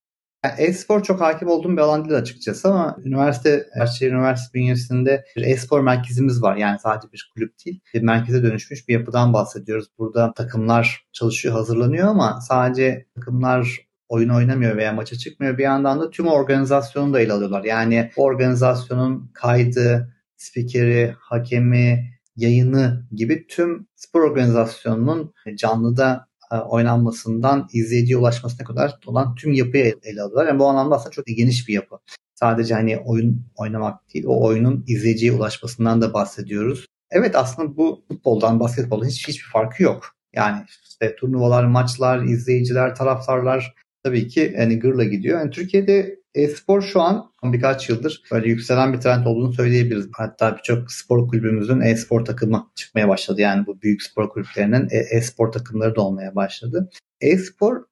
Yani 0.44 0.54
e-spor 0.60 1.02
çok 1.02 1.20
hakim 1.20 1.48
olduğum 1.48 1.72
bir 1.72 1.78
alan 1.78 2.04
değil 2.04 2.20
açıkçası 2.20 2.68
ama 2.68 2.96
üniversite, 3.04 3.66
Erçel 3.80 4.06
Üniversitesi 4.06 4.54
bünyesinde 4.54 5.24
bir 5.36 5.42
e-spor 5.42 5.80
merkezimiz 5.80 6.42
var. 6.42 6.56
Yani 6.56 6.78
sadece 6.78 7.12
bir 7.12 7.30
kulüp 7.34 7.54
değil, 7.66 7.80
bir 7.94 8.02
merkeze 8.02 8.42
dönüşmüş 8.42 8.88
bir 8.88 8.94
yapıdan 8.94 9.32
bahsediyoruz. 9.32 9.86
Burada 9.98 10.32
takımlar 10.34 11.06
çalışıyor, 11.12 11.54
hazırlanıyor 11.54 12.08
ama 12.08 12.40
sadece 12.40 13.06
takımlar 13.14 13.91
oyun 14.12 14.28
oynamıyor 14.28 14.76
veya 14.76 14.92
maça 14.92 15.16
çıkmıyor. 15.16 15.58
Bir 15.58 15.62
yandan 15.62 16.00
da 16.00 16.10
tüm 16.10 16.26
organizasyonu 16.26 17.12
da 17.12 17.20
ele 17.20 17.32
alıyorlar. 17.32 17.64
Yani 17.64 18.10
organizasyonun 18.16 19.30
kaydı, 19.34 20.14
spikeri, 20.36 21.14
hakemi, 21.18 22.10
yayını 22.36 23.06
gibi 23.12 23.46
tüm 23.46 23.86
spor 23.96 24.20
organizasyonunun 24.20 25.34
canlıda 25.54 26.26
e, 26.52 26.56
oynanmasından 26.56 27.68
izleyiciye 27.72 28.16
ulaşmasına 28.16 28.66
kadar 28.66 28.98
olan 29.06 29.34
tüm 29.34 29.52
yapıyı 29.52 29.98
ele 30.02 30.22
alıyorlar. 30.22 30.46
Yani 30.46 30.58
bu 30.58 30.66
anlamda 30.66 30.94
aslında 30.94 31.10
çok 31.10 31.26
geniş 31.26 31.68
bir 31.68 31.74
yapı. 31.74 31.96
Sadece 32.34 32.74
hani 32.74 32.98
oyun 32.98 33.46
oynamak 33.56 34.14
değil, 34.14 34.24
o 34.28 34.44
oyunun 34.46 34.84
izleyiciye 34.86 35.32
ulaşmasından 35.32 36.02
da 36.02 36.14
bahsediyoruz. 36.14 36.86
Evet 37.10 37.36
aslında 37.36 37.76
bu 37.76 38.04
futboldan, 38.08 38.60
basketboldan 38.60 39.06
hiç 39.06 39.28
hiçbir 39.28 39.48
farkı 39.52 39.82
yok. 39.82 40.14
Yani 40.32 40.64
işte 40.88 41.16
turnuvalar, 41.16 41.64
maçlar, 41.64 42.22
izleyiciler, 42.22 42.94
taraftarlar 42.94 43.74
tabii 44.04 44.28
ki 44.28 44.54
hani 44.56 44.78
gırla 44.78 45.04
gidiyor. 45.04 45.38
Yani 45.38 45.50
Türkiye'de 45.50 46.22
e-spor 46.34 46.82
şu 46.82 47.00
an 47.00 47.30
birkaç 47.44 47.88
yıldır 47.88 48.22
böyle 48.32 48.48
yükselen 48.48 48.92
bir 48.92 49.00
trend 49.00 49.26
olduğunu 49.26 49.52
söyleyebiliriz. 49.52 50.08
Hatta 50.12 50.56
birçok 50.56 50.92
spor 50.92 51.28
kulübümüzün 51.28 51.80
e-spor 51.80 52.24
takımı 52.24 52.70
çıkmaya 52.74 53.08
başladı. 53.08 53.40
Yani 53.40 53.66
bu 53.66 53.82
büyük 53.82 54.02
spor 54.02 54.28
kulüplerinin 54.28 54.88
e-spor 54.90 55.52
takımları 55.52 55.96
da 55.96 56.00
olmaya 56.00 56.34
başladı. 56.34 56.90
E-spor 57.20 57.84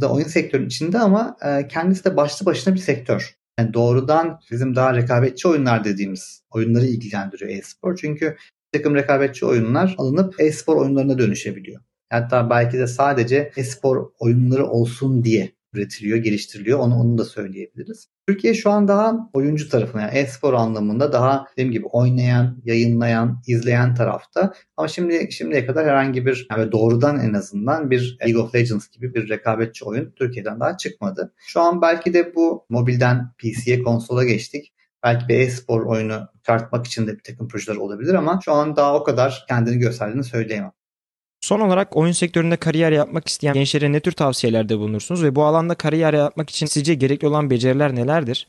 da 0.00 0.12
oyun 0.12 0.26
sektörünün 0.26 0.66
içinde 0.66 0.98
ama 0.98 1.36
e, 1.44 1.68
kendisi 1.68 2.04
de 2.04 2.16
başlı 2.16 2.46
başına 2.46 2.74
bir 2.74 2.80
sektör. 2.80 3.36
Yani 3.58 3.74
doğrudan 3.74 4.40
bizim 4.50 4.76
daha 4.76 4.94
rekabetçi 4.94 5.48
oyunlar 5.48 5.84
dediğimiz 5.84 6.42
oyunları 6.50 6.86
ilgilendiriyor 6.86 7.50
e-spor. 7.50 7.96
Çünkü 7.96 8.36
takım 8.72 8.94
rekabetçi 8.94 9.46
oyunlar 9.46 9.94
alınıp 9.98 10.40
e-spor 10.40 10.76
oyunlarına 10.76 11.18
dönüşebiliyor. 11.18 11.82
Hatta 12.10 12.50
belki 12.50 12.78
de 12.78 12.86
sadece 12.86 13.52
e-spor 13.56 14.10
oyunları 14.18 14.66
olsun 14.66 15.24
diye 15.24 15.56
üretiliyor, 15.76 16.18
geliştiriliyor. 16.18 16.78
Onu, 16.78 16.94
onu 16.94 17.18
da 17.18 17.24
söyleyebiliriz. 17.24 18.08
Türkiye 18.28 18.54
şu 18.54 18.70
an 18.70 18.88
daha 18.88 19.30
oyuncu 19.32 19.68
tarafına 19.68 20.02
yani 20.02 20.18
e-spor 20.18 20.54
anlamında 20.54 21.12
daha 21.12 21.46
dediğim 21.52 21.72
gibi 21.72 21.86
oynayan, 21.86 22.62
yayınlayan, 22.64 23.42
izleyen 23.46 23.94
tarafta. 23.94 24.52
Ama 24.76 24.88
şimdi 24.88 25.32
şimdiye 25.32 25.66
kadar 25.66 25.86
herhangi 25.86 26.26
bir 26.26 26.46
yani 26.50 26.72
doğrudan 26.72 27.20
en 27.20 27.34
azından 27.34 27.90
bir 27.90 28.18
League 28.26 28.42
of 28.42 28.54
Legends 28.54 28.88
gibi 28.88 29.14
bir 29.14 29.28
rekabetçi 29.28 29.84
oyun 29.84 30.10
Türkiye'den 30.10 30.60
daha 30.60 30.76
çıkmadı. 30.76 31.34
Şu 31.38 31.60
an 31.60 31.82
belki 31.82 32.14
de 32.14 32.34
bu 32.34 32.66
mobilden 32.68 33.32
PC'ye 33.38 33.82
konsola 33.82 34.24
geçtik. 34.24 34.72
Belki 35.02 35.28
bir 35.28 35.38
e-spor 35.38 35.86
oyunu 35.86 36.28
çıkartmak 36.36 36.86
için 36.86 37.06
de 37.06 37.14
bir 37.14 37.22
takım 37.22 37.48
projeler 37.48 37.76
olabilir 37.76 38.14
ama 38.14 38.40
şu 38.44 38.52
an 38.52 38.76
daha 38.76 38.96
o 38.96 39.04
kadar 39.04 39.44
kendini 39.48 39.78
gösterdiğini 39.78 40.24
söyleyemem. 40.24 40.72
Son 41.46 41.60
olarak 41.60 41.96
oyun 41.96 42.12
sektöründe 42.12 42.56
kariyer 42.56 42.92
yapmak 42.92 43.28
isteyen 43.28 43.54
gençlere 43.54 43.92
ne 43.92 44.00
tür 44.00 44.12
tavsiyelerde 44.12 44.78
bulunursunuz 44.78 45.22
ve 45.22 45.34
bu 45.34 45.44
alanda 45.44 45.74
kariyer 45.74 46.14
yapmak 46.14 46.50
için 46.50 46.66
sizce 46.66 46.94
gerekli 46.94 47.28
olan 47.28 47.50
beceriler 47.50 47.94
nelerdir? 47.94 48.48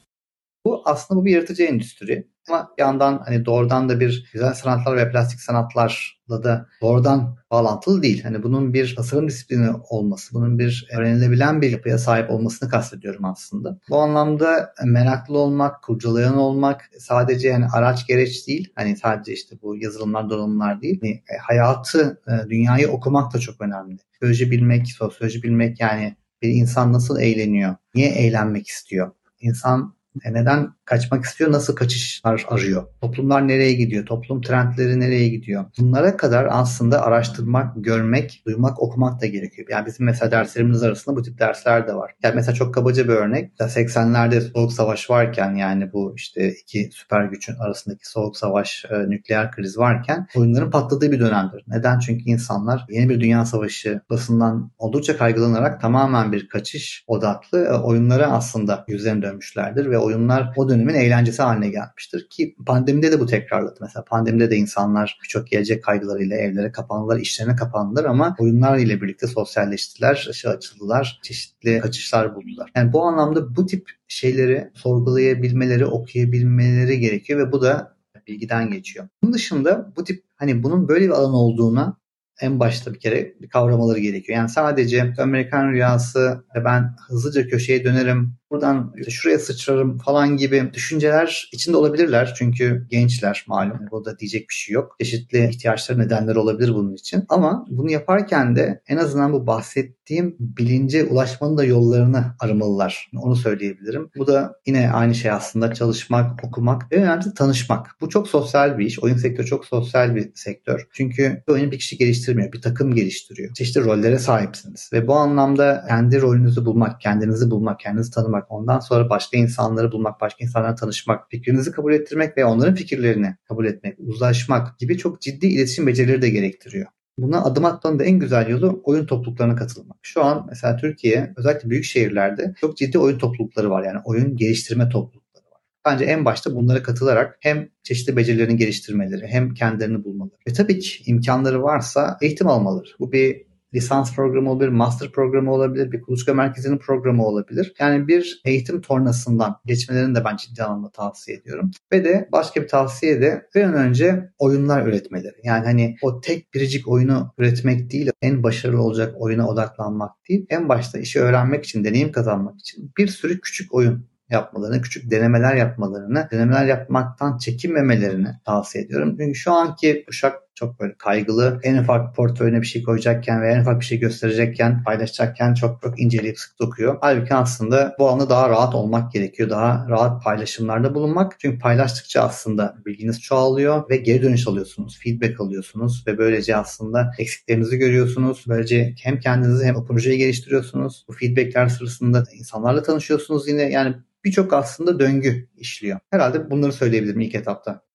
Bu 0.68 0.82
aslında 0.86 1.22
bu 1.22 1.26
bir 1.26 1.32
yaratıcı 1.32 1.64
endüstri. 1.64 2.28
Ama 2.50 2.70
yandan 2.78 3.22
hani 3.26 3.46
doğrudan 3.46 3.90
da 3.90 4.00
bir 4.00 4.30
güzel 4.34 4.54
sanatlar 4.54 4.98
ve 4.98 5.12
plastik 5.12 5.40
sanatlarla 5.40 6.44
da 6.44 6.68
doğrudan 6.82 7.38
bağlantılı 7.52 8.04
değil. 8.04 8.24
Hani 8.24 8.44
bunun 8.44 8.74
bir 8.74 8.96
tasarım 8.96 9.28
disiplini 9.28 9.70
olması, 9.90 10.34
bunun 10.34 10.60
bir 10.60 10.88
öğrenilebilen 10.98 11.62
bir 11.62 11.72
yapıya 11.72 11.98
sahip 11.98 12.32
olmasını 12.32 12.70
kastediyorum 12.70 13.26
aslında. 13.26 13.80
Bu 13.90 13.98
anlamda 13.98 14.74
meraklı 14.86 15.38
olmak, 15.38 15.84
kurcalayan 15.84 16.38
olmak 16.38 16.90
sadece 17.00 17.48
yani 17.48 17.66
araç 17.74 18.08
gereç 18.08 18.48
değil. 18.48 18.74
Hani 18.76 18.98
sadece 18.98 19.34
işte 19.34 19.56
bu 19.62 19.76
yazılımlar, 19.76 20.30
donanımlar 20.30 20.82
değil. 20.82 21.00
Yani 21.04 21.14
e, 21.16 21.38
hayatı, 21.38 22.22
e, 22.28 22.50
dünyayı 22.50 22.90
okumak 22.90 23.34
da 23.34 23.40
çok 23.40 23.62
önemli. 23.62 23.98
Sosyoloji 24.14 24.52
bilmek, 24.52 24.88
sosyoloji 24.88 25.44
bilmek 25.44 25.80
yani 25.80 26.16
bir 26.42 26.50
insan 26.50 26.94
nasıl 26.94 27.20
eğleniyor? 27.20 27.76
Niye 27.96 28.10
eğlenmek 28.10 28.68
istiyor? 28.68 29.12
İnsan 29.40 29.97
e 30.24 30.32
neden 30.32 30.77
kaçmak 30.88 31.26
istiyor? 31.26 31.52
Nasıl 31.52 31.76
kaçışlar 31.76 32.46
arıyor? 32.50 32.88
Toplumlar 33.02 33.48
nereye 33.48 33.74
gidiyor? 33.74 34.06
Toplum 34.06 34.42
trendleri 34.42 35.00
nereye 35.00 35.30
gidiyor? 35.30 35.66
Bunlara 35.80 36.18
kadar 36.18 36.48
aslında 36.52 37.02
araştırmak, 37.02 37.74
görmek, 37.76 38.44
duymak, 38.46 38.82
okumak 38.82 39.22
da 39.22 39.26
gerekiyor. 39.26 39.68
Yani 39.72 39.86
bizim 39.86 40.06
mesela 40.06 40.32
derslerimiz 40.32 40.84
arasında 40.84 41.16
bu 41.16 41.22
tip 41.22 41.40
dersler 41.40 41.88
de 41.88 41.96
var. 41.96 42.12
Yani 42.24 42.36
mesela 42.36 42.56
çok 42.56 42.74
kabaca 42.74 43.04
bir 43.04 43.14
örnek. 43.14 43.52
80'lerde 43.60 44.42
Soğuk 44.42 44.74
Savaş 44.74 45.10
varken 45.10 45.56
yani 45.56 45.94
bu 45.94 46.14
işte 46.16 46.54
iki 46.64 46.90
süper 46.94 47.24
gücün 47.26 47.56
arasındaki 47.56 48.10
Soğuk 48.10 48.38
Savaş, 48.38 48.86
e, 48.90 49.10
nükleer 49.10 49.52
kriz 49.52 49.78
varken 49.78 50.28
oyunların 50.36 50.72
patladığı 50.72 51.12
bir 51.12 51.20
dönemdir. 51.20 51.64
Neden? 51.68 52.00
Çünkü 52.00 52.24
insanlar 52.26 52.86
yeni 52.90 53.10
bir 53.10 53.20
dünya 53.20 53.46
savaşı 53.46 54.02
basından 54.10 54.72
oldukça 54.78 55.18
kaygılanarak 55.18 55.82
tamamen 55.82 56.32
bir 56.32 56.50
kaçış 56.50 57.04
odaklı 57.08 57.66
e, 57.66 57.74
oyunlara 57.74 58.28
aslında 58.28 58.86
yüzlerini 58.88 59.22
dönmüşlerdir 59.22 59.90
ve 59.90 59.98
oyunlar 59.98 60.54
o 60.56 60.70
dönemin 60.78 60.94
eğlencesi 60.94 61.42
haline 61.42 61.70
gelmiştir. 61.70 62.28
Ki 62.30 62.56
pandemide 62.66 63.12
de 63.12 63.20
bu 63.20 63.26
tekrarladı. 63.26 63.78
Mesela 63.82 64.04
pandemide 64.04 64.52
de 64.52 64.56
insanlar 64.56 65.20
birçok 65.24 65.48
gelecek 65.48 65.84
kaygılarıyla 65.84 66.38
evlere 66.38 66.72
kapandılar, 66.72 67.20
işlerine 67.20 67.56
kapandılar 67.56 68.06
ama 68.06 68.36
oyunlar 68.40 68.78
ile 68.78 69.02
birlikte 69.02 69.28
sosyalleştiler, 69.28 70.28
ışığı 70.30 70.50
açıldılar, 70.50 71.20
çeşitli 71.24 71.80
kaçışlar 71.80 72.36
buldular. 72.36 72.72
Yani 72.76 72.94
bu 72.94 73.04
anlamda 73.04 73.56
bu 73.56 73.66
tip 73.66 73.90
şeyleri 74.08 74.72
sorgulayabilmeleri, 74.74 75.86
okuyabilmeleri 75.86 77.00
gerekiyor 77.00 77.40
ve 77.40 77.52
bu 77.52 77.62
da 77.62 77.98
bilgiden 78.28 78.72
geçiyor. 78.72 79.08
Bunun 79.24 79.34
dışında 79.34 79.94
bu 79.96 80.04
tip 80.04 80.24
hani 80.36 80.64
bunun 80.64 80.88
böyle 80.88 81.06
bir 81.06 81.12
alan 81.12 81.34
olduğuna 81.34 81.98
en 82.42 82.60
başta 82.60 82.94
bir 82.94 83.00
kere 83.00 83.34
kavramaları 83.50 84.00
gerekiyor. 84.00 84.38
Yani 84.38 84.50
sadece 84.50 85.14
Amerikan 85.18 85.72
rüyası 85.72 86.44
ben 86.66 86.96
hızlıca 87.08 87.48
köşeye 87.48 87.84
dönerim, 87.84 88.34
buradan 88.52 88.94
şuraya 89.10 89.40
sıçrarım 89.40 89.98
falan 89.98 90.38
gibi 90.38 90.70
düşünceler 90.74 91.50
içinde 91.54 91.78
olabilirler. 91.78 92.34
Çünkü 92.38 92.88
gençler 92.90 93.46
malum. 93.48 93.80
Burada 93.92 94.20
diyecek 94.20 94.50
bir 94.50 94.54
şey 94.54 94.74
yok. 94.74 94.96
Çeşitli 95.00 95.50
ihtiyaçları 95.50 96.00
nedenleri 96.00 96.40
olabilir 96.40 96.74
bunun 96.74 96.94
için. 96.94 97.24
Ama 97.30 97.66
bunu 97.70 97.92
yaparken 97.92 98.56
de 98.56 98.82
en 98.88 98.98
azından 98.98 99.34
bu 99.34 99.48
bahsettiğim 99.48 100.36
bilince 100.40 101.04
ulaşmanın 101.04 101.58
da 101.58 101.64
yollarını 101.64 102.26
aramalılar. 102.40 103.12
Onu 103.18 103.36
söyleyebilirim. 103.36 104.10
Bu 104.18 104.28
da 104.28 104.54
yine 104.66 104.92
aynı 104.92 105.16
şey 105.16 105.32
aslında 105.32 105.74
çalışmak, 105.74 106.44
okumak 106.44 106.92
ve 106.92 106.96
önemlisi 106.96 107.34
tanışmak. 107.34 107.88
Bu 108.02 108.10
çok 108.10 108.28
sosyal 108.28 108.78
bir 108.78 108.86
iş. 108.86 109.00
Oyun 109.00 109.18
sektörü 109.18 109.48
çok 109.48 109.66
sosyal 109.66 110.16
bir 110.16 110.32
sektör. 110.36 110.88
Çünkü 110.94 111.44
oyunu 111.48 111.72
bir 111.72 111.80
kişi 111.80 111.98
geliştirmiyor. 111.98 112.54
Bir 112.54 112.62
takım 112.62 112.96
geliştiriyor. 112.96 113.54
Çeşitli 113.54 113.84
rollere 113.84 114.20
sahipsiniz. 114.20 114.90
Ve 114.94 115.08
bu 115.08 115.16
anlamda 115.16 115.86
kendi 115.88 116.22
rolünüzü 116.22 116.66
bulmak, 116.66 117.02
kendinizi 117.02 117.52
bulmak, 117.52 117.80
kendinizi 117.80 118.12
tanımak, 118.12 118.37
ondan 118.50 118.80
sonra 118.80 119.10
başka 119.10 119.38
insanları 119.38 119.92
bulmak, 119.92 120.22
başka 120.22 120.46
insanlarla 120.46 120.76
tanışmak, 120.76 121.30
fikrinizi 121.30 121.72
kabul 121.72 121.94
ettirmek 121.94 122.38
ve 122.38 122.46
onların 122.46 122.76
fikirlerini 122.76 123.36
kabul 123.48 123.66
etmek, 123.66 124.00
uzlaşmak 124.00 124.80
gibi 124.80 124.98
çok 124.98 125.22
ciddi 125.22 125.48
iletişim 125.48 125.88
becerileri 125.88 126.22
de 126.22 126.30
gerektiriyor. 126.30 126.88
Buna 127.18 127.44
adım 127.44 127.66
atmanın 127.66 128.00
da 128.00 128.04
en 128.04 128.20
güzel 128.20 128.50
yolu 128.50 128.82
oyun 128.84 129.06
topluluklarına 129.06 129.56
katılmak. 129.56 129.98
Şu 130.02 130.24
an 130.24 130.46
mesela 130.50 130.78
Türkiye 130.78 131.34
özellikle 131.38 131.70
büyük 131.70 131.86
şehirlerde 131.86 132.54
çok 132.62 132.78
ciddi 132.78 133.00
oyun 133.00 133.18
toplulukları 133.18 133.70
var. 133.70 133.84
Yani 133.84 134.00
oyun 134.06 134.36
geliştirme 134.36 134.90
toplulukları 134.90 135.44
var. 135.52 135.62
Bence 135.86 136.06
en 136.06 136.26
başta 136.26 136.56
bunlara 136.56 136.84
katılarak 136.84 137.38
hem 137.40 137.70
çeşitli 137.84 138.18
becerilerini 138.18 138.58
geliştirmeleri 138.58 139.28
hem 139.28 139.54
kendilerini 139.54 140.04
bulmaları. 140.04 140.38
Ve 140.48 140.54
tabii 140.54 140.80
ki 140.80 141.12
imkanları 141.12 141.64
varsa 141.64 142.18
eğitim 142.22 142.48
almaları. 142.48 142.88
Bu 143.00 143.12
bir 143.12 143.47
lisans 143.74 144.16
programı 144.16 144.52
olabilir, 144.52 144.70
master 144.70 145.12
programı 145.12 145.54
olabilir, 145.54 145.92
bir 145.92 146.02
kuluçka 146.02 146.34
merkezinin 146.34 146.78
programı 146.78 147.26
olabilir. 147.26 147.74
Yani 147.80 148.08
bir 148.08 148.42
eğitim 148.46 148.82
tornasından 148.82 149.56
geçmelerini 149.66 150.16
de 150.16 150.26
ben 150.26 150.36
ciddi 150.36 150.64
anlamda 150.64 150.90
tavsiye 150.90 151.38
ediyorum. 151.38 151.72
Ve 151.94 152.06
de 152.06 152.30
başka 152.32 152.62
bir 152.62 152.68
tavsiye 152.68 153.22
de 153.22 153.48
bir 153.56 153.62
an 153.62 153.74
önce 153.74 154.30
oyunlar 154.40 154.88
üretmeleri. 154.88 155.36
Yani 155.44 155.66
hani 155.66 155.96
o 156.02 156.22
tek 156.22 156.54
biricik 156.54 156.88
oyunu 156.88 157.34
üretmek 157.38 157.92
değil, 157.92 158.12
en 158.22 158.44
başarılı 158.44 158.82
olacak 158.82 159.16
oyuna 159.18 159.48
odaklanmak 159.48 160.12
değil. 160.30 160.46
En 160.50 160.70
başta 160.70 161.00
işi 161.00 161.20
öğrenmek 161.20 161.64
için, 161.64 161.84
deneyim 161.84 162.12
kazanmak 162.12 162.60
için 162.60 162.92
bir 162.98 163.08
sürü 163.08 163.42
küçük 163.42 163.74
oyun 163.74 164.08
yapmalarını, 164.30 164.82
küçük 164.82 165.12
denemeler 165.12 165.56
yapmalarını, 165.56 166.28
denemeler 166.32 166.66
yapmaktan 166.66 167.38
çekinmemelerini 167.38 168.28
tavsiye 168.46 168.84
ediyorum. 168.84 169.16
Çünkü 169.20 169.36
şu 169.36 169.52
anki 169.52 170.04
kuşak 170.08 170.47
çok 170.58 170.80
böyle 170.80 170.94
kaygılı. 170.98 171.60
En 171.64 171.78
ufak 171.78 172.16
portföyüne 172.16 172.62
bir 172.62 172.68
şey 172.68 172.84
koyacakken 172.84 173.42
veya 173.42 173.52
en 173.56 173.62
ufak 173.62 173.80
bir 173.80 173.86
şey 173.86 174.00
gösterecekken, 174.00 174.84
paylaşacakken 174.84 175.54
çok 175.54 175.82
çok 175.82 176.00
inceleyip 176.00 176.40
sık 176.40 176.60
dokuyor. 176.60 176.98
Halbuki 177.02 177.34
aslında 177.34 177.96
bu 178.00 178.08
alanda 178.10 178.30
daha 178.30 178.50
rahat 178.50 178.76
olmak 178.76 179.12
gerekiyor. 179.12 179.50
Daha 179.50 179.90
rahat 179.90 180.24
paylaşımlarda 180.24 180.96
bulunmak. 180.96 181.40
Çünkü 181.40 181.60
paylaştıkça 181.60 182.22
aslında 182.22 182.76
bilginiz 182.86 183.22
çoğalıyor 183.22 183.90
ve 183.90 183.98
geri 183.98 184.22
dönüş 184.22 184.48
alıyorsunuz. 184.48 185.00
Feedback 185.04 185.42
alıyorsunuz 185.42 186.04
ve 186.08 186.18
böylece 186.18 186.56
aslında 186.56 187.12
eksiklerinizi 187.18 187.78
görüyorsunuz. 187.78 188.46
Böylece 188.48 188.96
hem 189.04 189.20
kendinizi 189.20 189.66
hem 189.66 189.76
o 189.76 189.86
projeyi 189.86 190.18
geliştiriyorsunuz. 190.18 191.06
Bu 191.08 191.14
feedbackler 191.14 191.68
sırasında 191.68 192.24
insanlarla 192.34 192.84
tanışıyorsunuz 192.84 193.48
yine. 193.48 193.62
Yani 193.62 193.96
birçok 194.26 194.54
aslında 194.54 195.00
döngü 195.00 195.48
işliyor. 195.58 196.00
Herhalde 196.10 196.50
bunları 196.50 196.74
söyleyebilirim 196.74 197.20
ilk 197.20 197.36
etapta. 197.36 197.87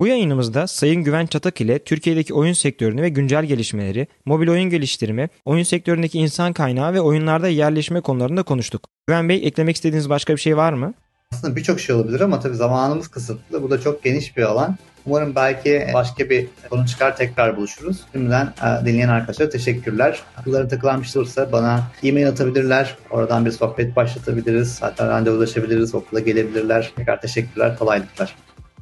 Bu 0.00 0.06
yayınımızda 0.06 0.66
Sayın 0.66 1.04
Güven 1.04 1.26
Çatak 1.26 1.60
ile 1.60 1.78
Türkiye'deki 1.78 2.34
oyun 2.34 2.52
sektörünü 2.52 3.02
ve 3.02 3.08
güncel 3.08 3.44
gelişmeleri, 3.44 4.06
mobil 4.24 4.48
oyun 4.48 4.70
geliştirme, 4.70 5.28
oyun 5.44 5.62
sektöründeki 5.62 6.18
insan 6.18 6.52
kaynağı 6.52 6.94
ve 6.94 7.00
oyunlarda 7.00 7.48
yerleşme 7.48 8.00
konularında 8.00 8.42
konuştuk. 8.42 8.88
Güven 9.06 9.28
Bey 9.28 9.46
eklemek 9.46 9.76
istediğiniz 9.76 10.10
başka 10.10 10.32
bir 10.32 10.40
şey 10.40 10.56
var 10.56 10.72
mı? 10.72 10.94
Aslında 11.32 11.56
birçok 11.56 11.80
şey 11.80 11.96
olabilir 11.96 12.20
ama 12.20 12.40
tabii 12.40 12.54
zamanımız 12.54 13.08
kısıtlı. 13.08 13.62
Bu 13.62 13.70
da 13.70 13.80
çok 13.80 14.04
geniş 14.04 14.36
bir 14.36 14.42
alan. 14.42 14.76
Umarım 15.06 15.34
belki 15.34 15.86
başka 15.94 16.30
bir 16.30 16.46
konu 16.70 16.86
çıkar 16.86 17.16
tekrar 17.16 17.56
buluşuruz. 17.56 18.00
Şimdiden 18.12 18.46
e, 18.46 18.86
dinleyen 18.86 19.08
arkadaşlara 19.08 19.48
teşekkürler. 19.48 20.22
Akılları 20.36 20.68
takılan 20.68 21.02
bir 21.02 21.06
şey 21.06 21.22
olursa 21.22 21.52
bana 21.52 21.82
e-mail 22.02 22.28
atabilirler. 22.28 22.96
Oradan 23.10 23.46
bir 23.46 23.50
sohbet 23.50 23.96
başlatabiliriz. 23.96 24.82
Hatta 24.82 25.08
randevulaşabiliriz. 25.08 25.94
Okula 25.94 26.20
gelebilirler. 26.20 26.92
Tekrar 26.96 27.20
teşekkürler. 27.20 27.78
Kolaylıklar. 27.78 28.34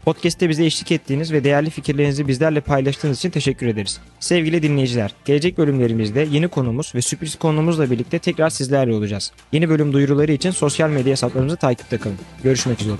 Podcast'te 0.04 0.48
bize 0.48 0.64
eşlik 0.64 0.92
ettiğiniz 0.92 1.32
ve 1.32 1.44
değerli 1.44 1.70
fikirlerinizi 1.70 2.28
bizlerle 2.28 2.60
paylaştığınız 2.60 3.18
için 3.18 3.30
teşekkür 3.30 3.66
ederiz. 3.66 4.00
Sevgili 4.20 4.62
dinleyiciler, 4.62 5.14
gelecek 5.24 5.58
bölümlerimizde 5.58 6.28
yeni 6.30 6.48
konumuz 6.48 6.92
ve 6.94 7.02
sürpriz 7.02 7.36
konumuzla 7.36 7.90
birlikte 7.90 8.18
tekrar 8.18 8.50
sizlerle 8.50 8.92
olacağız. 8.92 9.32
Yeni 9.52 9.68
bölüm 9.68 9.92
duyuruları 9.92 10.32
için 10.32 10.50
sosyal 10.50 10.90
medya 10.90 11.12
hesaplarımızı 11.12 11.56
takipte 11.56 11.98
kalın. 11.98 12.18
Görüşmek 12.42 12.80
üzere. 12.80 12.96